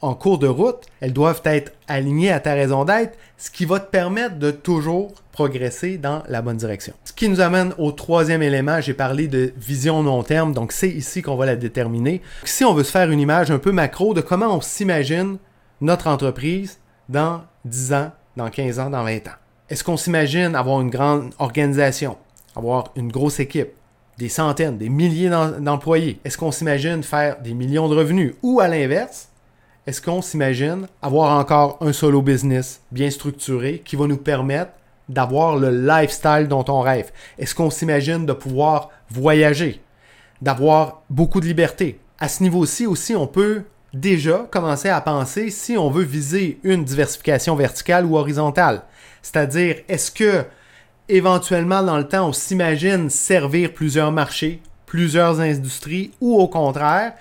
en 0.01 0.15
cours 0.15 0.39
de 0.39 0.47
route, 0.47 0.85
elles 1.01 1.13
doivent 1.13 1.43
être 1.45 1.73
alignées 1.89 2.31
à 2.31 2.41
ta 2.41 2.55
raison 2.55 2.85
d'être, 2.85 3.17
ce 3.39 3.51
qui 3.51 3.65
va 3.65 3.81
te 3.81 3.91
permettre 3.91 4.39
de 4.39 4.51
toujours 4.51 5.13
progresser 5.33 5.99
dans 5.99 6.23
la 6.29 6.43
bonne 6.43 6.57
direction. 6.57 6.95
Ce 7.05 7.13
qui 7.13 7.29
nous 7.29 7.41
amène 7.41 7.73
au 7.79 7.93
troisième 7.93 8.43
élément, 8.43 8.81
j'ai 8.81 8.95
parlé 8.95 9.29
de 9.29 9.53
vision 9.57 10.03
long 10.03 10.23
terme, 10.23 10.53
donc 10.53 10.73
c'est 10.73 10.89
ici 10.89 11.23
qu'on 11.23 11.37
va 11.37 11.47
la 11.47 11.57
déterminer. 11.57 12.23
Si 12.45 12.65
on 12.65 12.75
veut 12.75 12.85
se 12.85 12.91
faire 12.91 13.11
une 13.11 13.21
image 13.21 13.51
un 13.51 13.59
peu 13.59 13.73
macro 13.73 14.15
de 14.15 14.21
comment 14.21 14.55
on 14.55 14.61
s'imagine 14.61 15.39
notre 15.81 16.07
entreprise 16.09 16.79
dans 17.09 17.43
10 17.65 17.93
ans, 17.93 18.13
dans 18.37 18.51
15 18.51 18.79
ans, 18.79 18.91
dans 18.91 19.05
20 19.05 19.29
ans. 19.29 19.37
Est-ce 19.69 19.83
qu'on 19.83 19.97
s'imagine 19.97 20.55
avoir 20.55 20.81
une 20.81 20.91
grande 20.91 21.33
organisation, 21.39 22.17
avoir 22.55 22.93
une 22.97 23.11
grosse 23.11 23.41
équipe, 23.41 23.71
des 24.19 24.29
centaines, 24.29 24.79
des 24.79 24.89
milliers 24.89 25.29
d'employés? 25.29 26.21
Est-ce 26.25 26.39
qu'on 26.39 26.53
s'imagine 26.53 27.03
faire 27.03 27.41
des 27.41 27.53
millions 27.53 27.89
de 27.89 27.97
revenus? 27.97 28.35
Ou 28.43 28.61
à 28.61 28.69
l'inverse, 28.69 29.29
est-ce 29.87 30.03
qu'on 30.03 30.21
s'imagine 30.21 30.89
avoir 31.01 31.39
encore 31.39 31.79
un 31.81 31.93
solo 31.93 32.21
business 32.21 32.81
bien 32.91 33.09
structuré 33.09 33.83
qui 33.85 33.95
va 33.95 34.09
nous 34.09 34.17
permettre 34.17 34.73
d'avoir 35.09 35.57
le 35.57 35.71
lifestyle 35.71 36.49
dont 36.49 36.65
on 36.67 36.81
rêve? 36.81 37.13
Est-ce 37.39 37.55
qu'on 37.55 37.71
s'imagine 37.71 38.27
de 38.27 38.33
pouvoir 38.33 38.91
voyager, 39.11 39.81
d'avoir 40.43 41.03
beaucoup 41.09 41.41
de 41.41 41.47
liberté? 41.47 42.01
À 42.19 42.27
ce 42.29 42.43
niveau-ci 42.43 42.87
aussi, 42.87 43.15
on 43.15 43.29
peut 43.29 43.63
déjà 43.95 44.49
commencer 44.51 44.89
à 44.89 45.01
penser 45.01 45.51
si 45.51 45.77
on 45.77 45.89
veut 45.89 46.03
viser 46.03 46.59
une 46.65 46.85
diversification 46.85 47.55
verticale 47.55 48.07
ou 48.07 48.17
horizontale. 48.17 48.83
C'est-à-dire, 49.23 49.77
est-ce 49.89 50.11
que 50.11 50.45
éventuellement 51.09 51.85
dans 51.85 51.97
le 51.97 52.09
temps, 52.09 52.29
on 52.29 52.33
s'imagine 52.33 53.09
servir 53.09 53.73
plusieurs 53.73 54.11
marchés, 54.11 54.61
plusieurs 54.87 55.41
industries, 55.41 56.11
ou 56.21 56.41
au 56.41 56.49
contraire, 56.49 57.13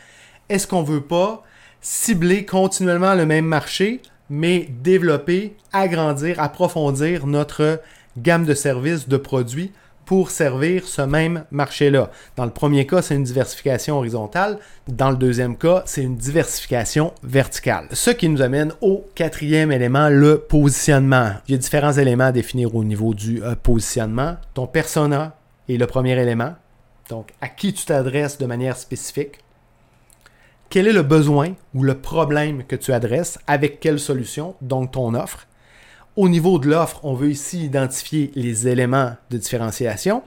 est-ce 0.49 0.65
qu'on 0.65 0.81
ne 0.81 0.87
veut 0.87 1.01
pas 1.01 1.43
cibler 1.85 2.45
continuellement 2.45 3.13
le 3.13 3.27
même 3.27 3.45
marché, 3.45 4.01
mais 4.27 4.67
développer, 4.81 5.55
agrandir, 5.71 6.39
approfondir 6.39 7.27
notre 7.27 7.79
gamme 8.17 8.43
de 8.43 8.55
services, 8.55 9.07
de 9.07 9.17
produits 9.17 9.71
pour 10.07 10.31
servir 10.31 10.87
ce 10.87 11.03
même 11.03 11.45
marché-là. 11.51 12.09
Dans 12.37 12.45
le 12.45 12.51
premier 12.51 12.87
cas, 12.87 13.03
c'est 13.03 13.13
une 13.13 13.23
diversification 13.23 13.97
horizontale. 13.97 14.57
Dans 14.87 15.11
le 15.11 15.15
deuxième 15.15 15.57
cas, 15.57 15.83
c'est 15.85 16.01
une 16.01 16.15
diversification 16.15 17.13
verticale. 17.21 17.87
Ce 17.91 18.09
qui 18.09 18.29
nous 18.29 18.41
amène 18.41 18.73
au 18.81 19.05
quatrième 19.13 19.71
élément, 19.71 20.09
le 20.09 20.39
positionnement. 20.39 21.33
Il 21.47 21.51
y 21.51 21.55
a 21.55 21.59
différents 21.59 21.93
éléments 21.93 22.25
à 22.25 22.31
définir 22.31 22.73
au 22.73 22.83
niveau 22.83 23.13
du 23.13 23.43
euh, 23.43 23.53
positionnement. 23.61 24.37
Ton 24.55 24.65
persona 24.65 25.37
est 25.69 25.77
le 25.77 25.85
premier 25.85 26.19
élément. 26.19 26.55
Donc, 27.09 27.31
à 27.41 27.47
qui 27.47 27.73
tu 27.73 27.85
t'adresses 27.85 28.39
de 28.39 28.47
manière 28.47 28.75
spécifique. 28.75 29.44
Quel 30.69 30.87
est 30.87 30.93
le 30.93 31.03
besoin 31.03 31.53
ou 31.73 31.83
le 31.83 31.95
problème 31.95 32.63
que 32.63 32.75
tu 32.75 32.91
adresses 32.91 33.39
avec 33.47 33.79
quelle 33.79 33.99
solution, 33.99 34.55
donc 34.61 34.91
ton 34.91 35.13
offre. 35.13 35.47
Au 36.15 36.29
niveau 36.29 36.59
de 36.59 36.69
l'offre, 36.69 36.99
on 37.03 37.13
veut 37.13 37.29
ici 37.29 37.65
identifier 37.65 38.31
les 38.35 38.67
éléments 38.67 39.15
de 39.29 39.37
différenciation. 39.37 40.23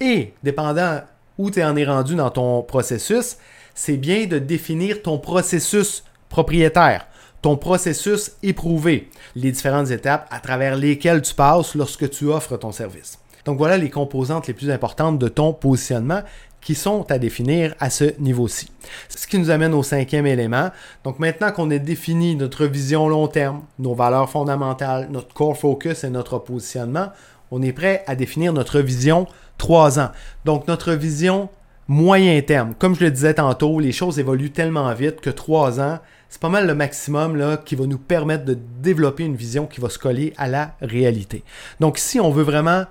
Et, 0.00 0.34
dépendant 0.42 1.00
où 1.38 1.50
tu 1.50 1.62
en 1.62 1.76
es 1.76 1.84
rendu 1.84 2.14
dans 2.14 2.30
ton 2.30 2.62
processus, 2.62 3.36
c'est 3.74 3.96
bien 3.96 4.26
de 4.26 4.38
définir 4.38 5.02
ton 5.02 5.18
processus 5.18 6.04
propriétaire, 6.28 7.06
ton 7.42 7.56
processus 7.56 8.32
éprouvé, 8.42 9.08
les 9.34 9.52
différentes 9.52 9.90
étapes 9.90 10.26
à 10.30 10.40
travers 10.40 10.76
lesquelles 10.76 11.22
tu 11.22 11.34
passes 11.34 11.74
lorsque 11.74 12.10
tu 12.10 12.26
offres 12.26 12.56
ton 12.56 12.72
service. 12.72 13.18
Donc 13.44 13.58
voilà 13.58 13.78
les 13.78 13.90
composantes 13.90 14.46
les 14.46 14.54
plus 14.54 14.70
importantes 14.70 15.18
de 15.18 15.28
ton 15.28 15.52
positionnement 15.52 16.20
qui 16.60 16.74
sont 16.74 17.06
à 17.10 17.18
définir 17.18 17.74
à 17.80 17.90
ce 17.90 18.18
niveau-ci. 18.20 18.70
Ce 19.08 19.26
qui 19.26 19.38
nous 19.38 19.50
amène 19.50 19.74
au 19.74 19.82
cinquième 19.82 20.26
élément. 20.26 20.70
Donc 21.04 21.18
maintenant 21.18 21.52
qu'on 21.52 21.70
a 21.70 21.78
défini 21.78 22.36
notre 22.36 22.66
vision 22.66 23.08
long 23.08 23.28
terme, 23.28 23.62
nos 23.78 23.94
valeurs 23.94 24.28
fondamentales, 24.28 25.08
notre 25.10 25.32
core 25.32 25.56
focus 25.56 26.04
et 26.04 26.10
notre 26.10 26.38
positionnement, 26.38 27.08
on 27.50 27.62
est 27.62 27.72
prêt 27.72 28.04
à 28.06 28.14
définir 28.14 28.52
notre 28.52 28.80
vision 28.80 29.26
trois 29.58 29.98
ans. 29.98 30.10
Donc 30.44 30.68
notre 30.68 30.92
vision 30.92 31.48
moyen 31.88 32.40
terme. 32.42 32.74
Comme 32.78 32.94
je 32.94 33.04
le 33.04 33.10
disais 33.10 33.34
tantôt, 33.34 33.80
les 33.80 33.92
choses 33.92 34.20
évoluent 34.20 34.52
tellement 34.52 34.92
vite 34.94 35.20
que 35.20 35.30
trois 35.30 35.80
ans, 35.80 35.98
c'est 36.28 36.40
pas 36.40 36.48
mal 36.48 36.66
le 36.68 36.74
maximum 36.74 37.58
qui 37.64 37.74
va 37.74 37.86
nous 37.86 37.98
permettre 37.98 38.44
de 38.44 38.56
développer 38.80 39.24
une 39.24 39.34
vision 39.34 39.66
qui 39.66 39.80
va 39.80 39.88
se 39.88 39.98
coller 39.98 40.32
à 40.36 40.46
la 40.46 40.76
réalité. 40.80 41.42
Donc 41.80 41.98
si 41.98 42.20
on 42.20 42.30
veut 42.30 42.44
vraiment 42.44 42.84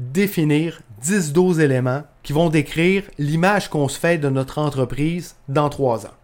définir 0.00 0.80
10-12 1.04 1.60
éléments 1.60 2.02
qui 2.22 2.32
vont 2.32 2.48
décrire 2.48 3.02
l'image 3.18 3.68
qu'on 3.68 3.88
se 3.88 3.98
fait 3.98 4.18
de 4.18 4.28
notre 4.28 4.58
entreprise 4.58 5.36
dans 5.48 5.68
trois 5.68 6.06
ans. 6.06 6.14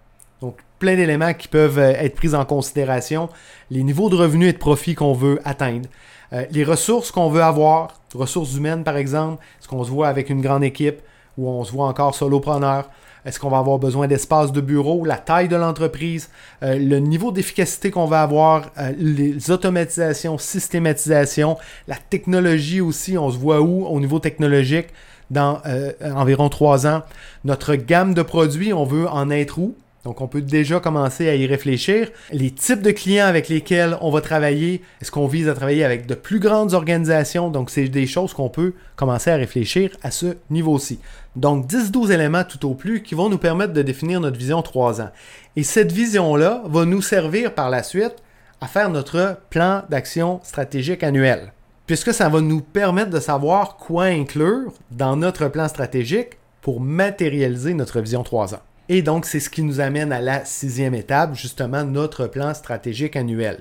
Donc, 0.40 0.56
plein 0.78 0.96
d'éléments 0.96 1.34
qui 1.34 1.49
peuvent 1.49 1.78
euh, 1.78 1.92
être 1.92 2.14
pris 2.16 2.34
en 2.34 2.44
considération, 2.44 3.28
les 3.70 3.82
niveaux 3.82 4.08
de 4.08 4.16
revenus 4.16 4.49
et 4.49 4.52
de 4.52 4.58
profit 4.58 4.94
qu'on 4.94 5.12
veut 5.12 5.38
atteindre, 5.44 5.88
euh, 6.32 6.44
les 6.50 6.64
ressources 6.64 7.10
qu'on 7.10 7.28
veut 7.28 7.42
avoir, 7.42 8.00
ressources 8.14 8.54
humaines 8.54 8.82
par 8.82 8.96
exemple, 8.96 9.44
est-ce 9.60 9.68
qu'on 9.68 9.84
se 9.84 9.90
voit 9.90 10.08
avec 10.08 10.30
une 10.30 10.40
grande 10.40 10.64
équipe 10.64 11.02
ou 11.37 11.49
on 11.49 11.62
se 11.64 11.72
voit 11.72 11.87
encore 11.87 12.14
solopreneur, 12.14 12.88
est-ce 13.24 13.38
qu'on 13.38 13.50
va 13.50 13.58
avoir 13.58 13.78
besoin 13.78 14.06
d'espace 14.06 14.52
de 14.52 14.60
bureau, 14.60 15.04
la 15.04 15.16
taille 15.16 15.48
de 15.48 15.56
l'entreprise, 15.56 16.30
euh, 16.62 16.78
le 16.78 16.98
niveau 16.98 17.32
d'efficacité 17.32 17.90
qu'on 17.90 18.06
va 18.06 18.22
avoir, 18.22 18.70
euh, 18.78 18.92
les 18.98 19.50
automatisations, 19.50 20.38
systématisation, 20.38 21.58
la 21.88 21.96
technologie 21.96 22.80
aussi, 22.80 23.18
on 23.18 23.30
se 23.30 23.38
voit 23.38 23.60
où 23.60 23.86
au 23.86 24.00
niveau 24.00 24.18
technologique 24.18 24.88
dans 25.30 25.60
euh, 25.66 25.92
environ 26.14 26.48
trois 26.48 26.86
ans? 26.86 27.02
Notre 27.44 27.74
gamme 27.74 28.14
de 28.14 28.22
produits, 28.22 28.72
on 28.72 28.84
veut 28.84 29.08
en 29.08 29.30
être 29.30 29.58
où? 29.58 29.74
Donc, 30.04 30.23
on 30.23 30.28
peut 30.28 30.40
déjà 30.40 30.80
commencer 30.80 31.28
à 31.28 31.35
y 31.35 31.47
réfléchir. 31.47 32.11
Les 32.33 32.50
types 32.50 32.80
de 32.80 32.90
clients 32.90 33.26
avec 33.26 33.49
lesquels 33.49 33.99
on 34.00 34.11
va 34.11 34.23
travailler, 34.23 34.80
est-ce 35.02 35.11
qu'on 35.11 35.26
vise 35.26 35.47
à 35.47 35.54
travailler 35.54 35.85
avec 35.85 36.07
de 36.07 36.14
plus 36.14 36.40
grandes 36.40 36.73
organisations? 36.73 37.50
Donc, 37.50 37.69
c'est 37.69 37.88
des 37.88 38.07
choses 38.07 38.33
qu'on 38.33 38.49
peut 38.49 38.73
commencer 38.97 39.30
à 39.30 39.37
réfléchir 39.37 39.90
à 40.02 40.11
ce 40.11 40.37
niveau-ci. 40.49 41.00
Donc, 41.37 41.66
10-12 41.66 42.12
éléments 42.12 42.45
tout 42.45 42.66
au 42.66 42.75
plus 42.75 43.02
qui 43.02 43.14
vont 43.14 43.28
nous 43.28 43.38
permettre 43.38 43.75
de 43.75 43.83
définir 43.83 44.21
notre 44.21 44.38
vision 44.38 44.62
3 44.62 45.02
ans. 45.02 45.11
Et 45.57 45.62
cette 45.62 45.92
vision-là 45.92 46.62
va 46.64 46.87
nous 46.87 47.02
servir 47.02 47.54
par 47.54 47.69
la 47.69 47.83
suite 47.83 48.16
à 48.62 48.69
faire 48.69 48.88
notre 48.88 49.38
plan 49.50 49.83
d'action 49.90 50.40
stratégique 50.42 51.02
annuel. 51.02 51.52
Puisque 51.87 52.14
ça 52.14 52.28
va 52.28 52.40
nous 52.40 52.62
permettre 52.62 53.11
de 53.11 53.21
savoir 53.21 53.76
quoi 53.76 54.04
inclure 54.04 54.73
dans 54.92 55.16
notre 55.16 55.49
plan 55.49 55.69
stratégique 55.69 56.38
pour 56.62 56.80
matérialiser 56.80 57.75
notre 57.75 58.00
vision 58.00 58.23
3 58.23 58.54
ans. 58.54 58.61
Et 58.92 59.02
donc, 59.02 59.25
c'est 59.25 59.38
ce 59.38 59.49
qui 59.49 59.62
nous 59.62 59.78
amène 59.78 60.11
à 60.11 60.20
la 60.20 60.44
sixième 60.44 60.97
étape, 60.97 61.37
justement, 61.37 61.85
notre 61.85 62.26
plan 62.26 62.52
stratégique 62.54 63.14
annuel, 63.14 63.61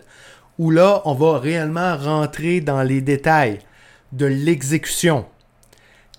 où 0.58 0.72
là, 0.72 1.04
on 1.06 1.14
va 1.14 1.38
réellement 1.38 1.96
rentrer 1.96 2.62
dans 2.62 2.82
les 2.82 3.00
détails 3.00 3.60
de 4.12 4.26
l'exécution. 4.26 5.28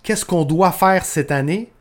Qu'est-ce 0.05 0.25
qu'on 0.25 0.45
doit 0.45 0.71
faire 0.71 1.05
cette 1.05 1.33
année 1.33 1.73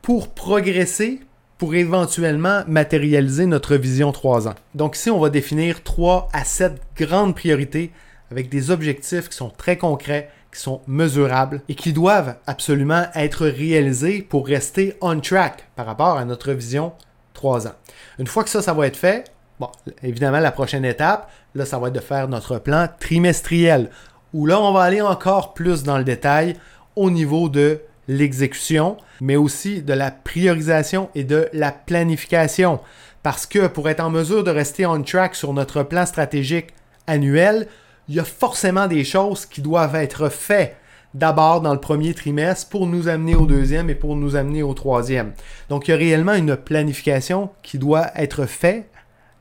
pour 0.00 0.28
progresser, 0.28 1.22
pour 1.58 1.74
éventuellement 1.74 2.62
matérialiser 2.68 3.46
notre 3.46 3.74
vision 3.74 4.12
3 4.12 4.46
ans? 4.46 4.54
Donc 4.76 4.96
ici, 4.96 5.10
on 5.10 5.18
va 5.18 5.28
définir 5.28 5.82
3 5.82 6.28
à 6.32 6.44
7 6.44 6.80
grandes 6.96 7.34
priorités 7.34 7.90
avec 8.30 8.48
des 8.48 8.70
objectifs 8.70 9.28
qui 9.28 9.36
sont 9.36 9.50
très 9.50 9.76
concrets, 9.76 10.30
qui 10.52 10.60
sont 10.60 10.80
mesurables 10.86 11.62
et 11.68 11.74
qui 11.74 11.92
doivent 11.92 12.36
absolument 12.46 13.04
être 13.14 13.46
réalisés 13.46 14.22
pour 14.22 14.46
rester 14.46 14.96
on 15.00 15.20
track 15.20 15.68
par 15.76 15.86
rapport 15.86 16.16
à 16.16 16.24
notre 16.24 16.52
vision 16.52 16.92
3 17.34 17.66
ans. 17.66 17.74
Une 18.18 18.26
fois 18.26 18.44
que 18.44 18.50
ça, 18.50 18.62
ça 18.62 18.72
va 18.72 18.86
être 18.86 18.96
fait, 18.96 19.24
bon, 19.60 19.68
évidemment, 20.02 20.40
la 20.40 20.52
prochaine 20.52 20.84
étape, 20.84 21.30
là, 21.54 21.66
ça 21.66 21.78
va 21.78 21.88
être 21.88 21.94
de 21.94 22.00
faire 22.00 22.28
notre 22.28 22.58
plan 22.58 22.88
trimestriel, 22.98 23.90
où 24.32 24.46
là, 24.46 24.60
on 24.60 24.72
va 24.72 24.82
aller 24.82 25.02
encore 25.02 25.54
plus 25.54 25.82
dans 25.82 25.98
le 25.98 26.04
détail 26.04 26.56
au 26.96 27.10
niveau 27.10 27.48
de 27.48 27.80
l'exécution, 28.08 28.96
mais 29.20 29.36
aussi 29.36 29.82
de 29.82 29.92
la 29.92 30.10
priorisation 30.10 31.10
et 31.14 31.24
de 31.24 31.48
la 31.52 31.72
planification. 31.72 32.80
Parce 33.22 33.46
que 33.46 33.66
pour 33.66 33.88
être 33.88 34.00
en 34.00 34.10
mesure 34.10 34.44
de 34.44 34.50
rester 34.50 34.86
on 34.86 35.02
track 35.02 35.34
sur 35.34 35.52
notre 35.52 35.82
plan 35.82 36.06
stratégique 36.06 36.68
annuel, 37.06 37.66
il 38.08 38.14
y 38.14 38.20
a 38.20 38.24
forcément 38.24 38.86
des 38.86 39.04
choses 39.04 39.46
qui 39.46 39.62
doivent 39.62 39.96
être 39.96 40.28
faites 40.28 40.76
d'abord 41.14 41.60
dans 41.60 41.72
le 41.72 41.80
premier 41.80 42.14
trimestre 42.14 42.68
pour 42.68 42.86
nous 42.86 43.08
amener 43.08 43.34
au 43.34 43.46
deuxième 43.46 43.88
et 43.88 43.94
pour 43.94 44.16
nous 44.16 44.36
amener 44.36 44.62
au 44.62 44.74
troisième. 44.74 45.32
Donc 45.68 45.88
il 45.88 45.92
y 45.92 45.94
a 45.94 45.96
réellement 45.96 46.34
une 46.34 46.56
planification 46.56 47.50
qui 47.62 47.78
doit 47.78 48.10
être 48.16 48.46
faite 48.46 48.90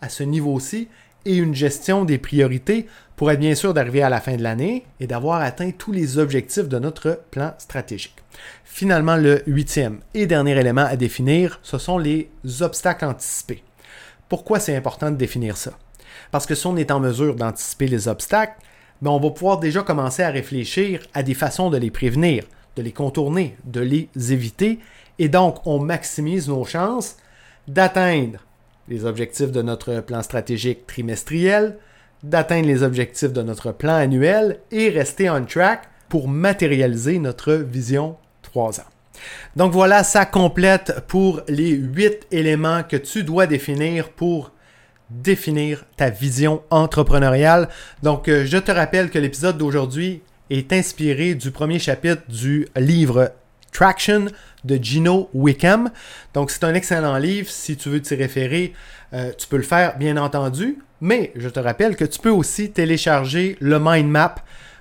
à 0.01 0.09
ce 0.09 0.23
niveau-ci 0.23 0.87
et 1.25 1.35
une 1.35 1.55
gestion 1.55 2.05
des 2.05 2.17
priorités 2.17 2.87
pour 3.15 3.31
être 3.31 3.39
bien 3.39 3.55
sûr 3.55 3.73
d'arriver 3.73 4.03
à 4.03 4.09
la 4.09 4.21
fin 4.21 4.35
de 4.35 4.43
l'année 4.43 4.85
et 4.99 5.07
d'avoir 5.07 5.41
atteint 5.41 5.71
tous 5.71 5.91
les 5.91 6.17
objectifs 6.17 6.67
de 6.67 6.79
notre 6.79 7.21
plan 7.31 7.53
stratégique. 7.57 8.15
Finalement, 8.63 9.15
le 9.15 9.41
huitième 9.47 9.99
et 10.13 10.27
dernier 10.27 10.57
élément 10.57 10.85
à 10.85 10.95
définir, 10.95 11.59
ce 11.63 11.77
sont 11.77 11.97
les 11.97 12.29
obstacles 12.61 13.05
anticipés. 13.05 13.63
Pourquoi 14.29 14.59
c'est 14.59 14.75
important 14.75 15.11
de 15.11 15.15
définir 15.15 15.57
ça? 15.57 15.71
Parce 16.31 16.45
que 16.45 16.55
si 16.55 16.67
on 16.67 16.77
est 16.77 16.91
en 16.91 16.99
mesure 16.99 17.35
d'anticiper 17.35 17.87
les 17.87 18.07
obstacles, 18.07 18.59
ben 19.01 19.11
on 19.11 19.19
va 19.19 19.29
pouvoir 19.29 19.59
déjà 19.59 19.81
commencer 19.81 20.23
à 20.23 20.29
réfléchir 20.29 21.01
à 21.13 21.23
des 21.23 21.33
façons 21.33 21.69
de 21.69 21.77
les 21.77 21.91
prévenir, 21.91 22.43
de 22.75 22.81
les 22.81 22.91
contourner, 22.91 23.57
de 23.65 23.81
les 23.81 24.09
éviter, 24.31 24.79
et 25.19 25.29
donc 25.29 25.65
on 25.65 25.79
maximise 25.79 26.49
nos 26.49 26.65
chances 26.65 27.17
d'atteindre 27.67 28.39
les 28.87 29.05
objectifs 29.05 29.51
de 29.51 29.61
notre 29.61 30.01
plan 30.01 30.21
stratégique 30.21 30.85
trimestriel, 30.85 31.77
d'atteindre 32.23 32.67
les 32.67 32.83
objectifs 32.83 33.33
de 33.33 33.41
notre 33.41 33.71
plan 33.71 33.95
annuel 33.95 34.59
et 34.71 34.89
rester 34.89 35.29
on 35.29 35.45
track 35.45 35.83
pour 36.09 36.27
matérialiser 36.27 37.19
notre 37.19 37.53
vision 37.53 38.17
3 38.43 38.79
ans. 38.79 38.85
Donc 39.55 39.71
voilà, 39.71 40.03
ça 40.03 40.25
complète 40.25 41.01
pour 41.07 41.41
les 41.47 41.71
8 41.71 42.27
éléments 42.31 42.83
que 42.83 42.97
tu 42.97 43.23
dois 43.23 43.47
définir 43.47 44.09
pour 44.09 44.51
définir 45.09 45.85
ta 45.97 46.09
vision 46.09 46.61
entrepreneuriale. 46.69 47.69
Donc 48.03 48.27
euh, 48.27 48.45
je 48.45 48.57
te 48.57 48.71
rappelle 48.71 49.09
que 49.09 49.19
l'épisode 49.19 49.57
d'aujourd'hui 49.57 50.21
est 50.49 50.71
inspiré 50.73 51.35
du 51.35 51.51
premier 51.51 51.79
chapitre 51.79 52.21
du 52.29 52.67
livre 52.75 53.31
Traction 53.71 54.27
de 54.63 54.79
Gino 54.81 55.29
Wickham. 55.33 55.91
Donc, 56.33 56.49
c'est 56.49 56.63
un 56.63 56.73
excellent 56.73 57.17
livre. 57.17 57.49
Si 57.49 57.75
tu 57.75 57.89
veux 57.89 58.01
t'y 58.01 58.15
référer, 58.15 58.73
euh, 59.13 59.31
tu 59.37 59.47
peux 59.47 59.57
le 59.57 59.63
faire, 59.63 59.97
bien 59.97 60.15
entendu. 60.17 60.79
Mais 61.01 61.33
je 61.35 61.49
te 61.49 61.59
rappelle 61.59 61.95
que 61.95 62.05
tu 62.05 62.19
peux 62.19 62.29
aussi 62.29 62.71
télécharger 62.71 63.57
le 63.59 63.79
mind 63.79 64.09
map 64.09 64.35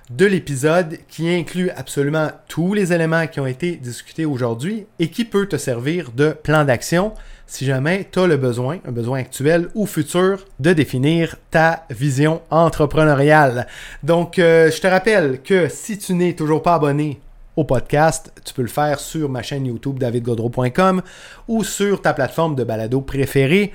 de 0.09 0.25
l'épisode 0.25 0.97
qui 1.07 1.29
inclut 1.29 1.69
absolument 1.71 2.29
tous 2.47 2.73
les 2.73 2.93
éléments 2.93 3.27
qui 3.27 3.39
ont 3.39 3.47
été 3.47 3.75
discutés 3.75 4.25
aujourd'hui 4.25 4.85
et 4.99 5.09
qui 5.09 5.25
peut 5.25 5.47
te 5.47 5.57
servir 5.57 6.11
de 6.11 6.29
plan 6.31 6.63
d'action 6.63 7.13
si 7.47 7.65
jamais 7.65 8.07
tu 8.11 8.19
as 8.19 8.27
le 8.27 8.37
besoin, 8.37 8.79
un 8.87 8.91
besoin 8.91 9.19
actuel 9.19 9.69
ou 9.75 9.85
futur, 9.85 10.45
de 10.59 10.73
définir 10.73 11.35
ta 11.51 11.85
vision 11.89 12.41
entrepreneuriale. 12.49 13.67
Donc, 14.03 14.39
euh, 14.39 14.71
je 14.71 14.81
te 14.81 14.87
rappelle 14.87 15.41
que 15.41 15.67
si 15.69 15.97
tu 15.97 16.13
n'es 16.13 16.33
toujours 16.33 16.63
pas 16.63 16.75
abonné 16.75 17.19
au 17.55 17.63
podcast, 17.63 18.33
tu 18.43 18.53
peux 18.53 18.63
le 18.63 18.67
faire 18.67 18.99
sur 18.99 19.29
ma 19.29 19.41
chaîne 19.41 19.65
YouTube 19.65 19.99
davidgodreau.com 19.99 21.01
ou 21.47 21.63
sur 21.63 22.01
ta 22.01 22.13
plateforme 22.13 22.55
de 22.55 22.63
balado 22.63 23.01
préférée 23.01 23.73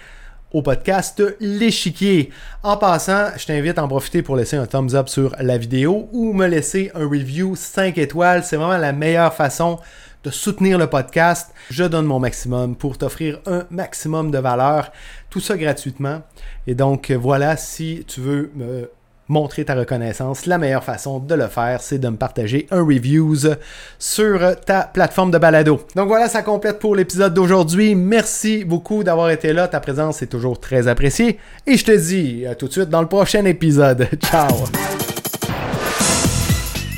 au 0.52 0.62
podcast 0.62 1.23
L'échiquier. 1.40 2.30
En 2.62 2.76
passant, 2.76 3.28
je 3.37 3.47
t'invite 3.47 3.78
à 3.78 3.85
en 3.85 3.88
profiter 3.88 4.23
pour 4.23 4.37
laisser 4.37 4.57
un 4.57 4.66
thumbs 4.66 4.95
up 4.95 5.09
sur 5.09 5.35
la 5.38 5.59
vidéo 5.59 6.09
ou 6.12 6.33
me 6.33 6.47
laisser 6.47 6.90
un 6.95 7.07
review 7.07 7.54
5 7.57 7.99
étoiles. 7.99 8.45
C'est 8.45 8.57
vraiment 8.57 8.78
la 8.78 8.92
meilleure 8.92 9.35
façon 9.35 9.78
de 10.25 10.30
soutenir 10.30 10.78
le 10.78 10.87
podcast. 10.87 11.52
Je 11.71 11.85
donne 11.85 12.07
mon 12.07 12.19
maximum 12.19 12.76
pour 12.76 12.99
t'offrir 12.99 13.40
un 13.47 13.64
maximum 13.71 14.30
de 14.30 14.38
valeur. 14.38 14.92
Tout 15.30 15.40
ça 15.40 15.57
gratuitement. 15.57 16.23
Et 16.66 16.75
donc 16.75 17.11
voilà, 17.11 17.57
si 17.57 18.04
tu 18.07 18.21
veux 18.21 18.50
me 18.54 18.90
montrer 19.30 19.64
ta 19.64 19.75
reconnaissance, 19.75 20.44
la 20.46 20.58
meilleure 20.58 20.84
façon 20.84 21.20
de 21.20 21.34
le 21.34 21.46
faire, 21.46 21.80
c'est 21.80 21.99
de 21.99 22.08
me 22.08 22.16
partager 22.16 22.66
un 22.70 22.82
reviews 22.82 23.46
sur 23.99 24.56
ta 24.66 24.82
plateforme 24.82 25.30
de 25.30 25.38
balado. 25.38 25.80
Donc 25.94 26.08
voilà, 26.08 26.28
ça 26.28 26.42
complète 26.42 26.80
pour 26.80 26.96
l'épisode 26.96 27.32
d'aujourd'hui. 27.32 27.94
Merci 27.94 28.64
beaucoup 28.64 29.05
d'avoir 29.05 29.31
été 29.31 29.52
là. 29.52 29.68
Ta 29.68 29.81
présence 29.81 30.20
est 30.20 30.26
toujours 30.26 30.59
très 30.59 30.88
appréciée. 30.88 31.38
Et 31.66 31.76
je 31.76 31.85
te 31.85 31.96
dis 31.96 32.44
à 32.44 32.57
tout 32.57 32.66
de 32.66 32.72
suite 32.72 32.90
dans 32.90 33.00
le 33.00 33.09
prochain 33.09 33.44
épisode. 33.44 34.09
Ciao! 34.24 34.48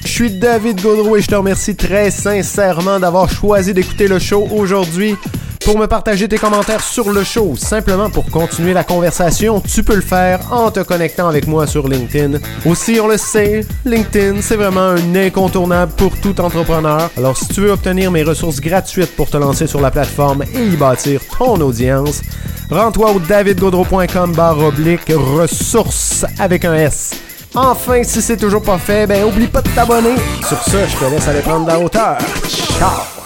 Je 0.02 0.08
suis 0.08 0.30
David 0.30 0.80
Gaudreau 0.80 1.16
et 1.16 1.22
je 1.22 1.28
te 1.28 1.34
remercie 1.34 1.76
très 1.76 2.10
sincèrement 2.10 2.98
d'avoir 2.98 3.30
choisi 3.30 3.74
d'écouter 3.74 4.08
le 4.08 4.18
show 4.18 4.48
aujourd'hui. 4.50 5.16
Pour 5.64 5.78
me 5.78 5.86
partager 5.86 6.28
tes 6.28 6.38
commentaires 6.38 6.82
sur 6.82 7.12
le 7.12 7.22
show, 7.22 7.54
simplement 7.56 8.10
pour 8.10 8.26
continuer 8.26 8.72
la 8.72 8.82
conversation, 8.82 9.60
tu 9.60 9.84
peux 9.84 9.94
le 9.94 10.02
faire 10.02 10.40
en 10.50 10.72
te 10.72 10.80
connectant 10.80 11.28
avec 11.28 11.46
moi 11.46 11.68
sur 11.68 11.86
LinkedIn. 11.86 12.40
Aussi, 12.66 12.98
on 13.00 13.06
le 13.06 13.16
sait, 13.16 13.64
LinkedIn, 13.84 14.40
c'est 14.40 14.56
vraiment 14.56 14.88
un 14.88 15.14
incontournable 15.14 15.92
pour 15.96 16.16
tout 16.20 16.40
entrepreneur. 16.40 17.08
Alors, 17.16 17.36
si 17.36 17.46
tu 17.46 17.60
veux 17.60 17.70
obtenir 17.70 18.10
mes 18.10 18.24
ressources 18.24 18.60
gratuites 18.60 19.14
pour 19.14 19.30
te 19.30 19.36
lancer 19.36 19.68
sur 19.68 19.80
la 19.80 19.92
plateforme 19.92 20.42
et 20.52 20.66
y 20.66 20.76
bâtir 20.76 21.20
ton 21.38 21.60
audience, 21.60 22.22
rends-toi 22.68 23.12
au 23.12 23.20
davidgaudreau.com 23.20 24.32
barre 24.34 24.58
oblique 24.58 25.12
ressources 25.14 26.26
avec 26.40 26.64
un 26.64 26.74
S. 26.74 27.12
Enfin, 27.54 28.02
si 28.02 28.20
c'est 28.20 28.36
toujours 28.36 28.62
pas 28.62 28.78
fait, 28.78 29.06
ben 29.06 29.24
oublie 29.24 29.46
pas 29.46 29.62
de 29.62 29.68
t'abonner. 29.68 30.16
Sur 30.48 30.60
ce, 30.64 30.78
je 30.88 30.96
te 30.96 31.10
laisse 31.10 31.28
aller 31.28 31.40
prendre 31.40 31.68
la 31.68 31.78
hauteur. 31.78 32.18
Ciao! 32.78 33.21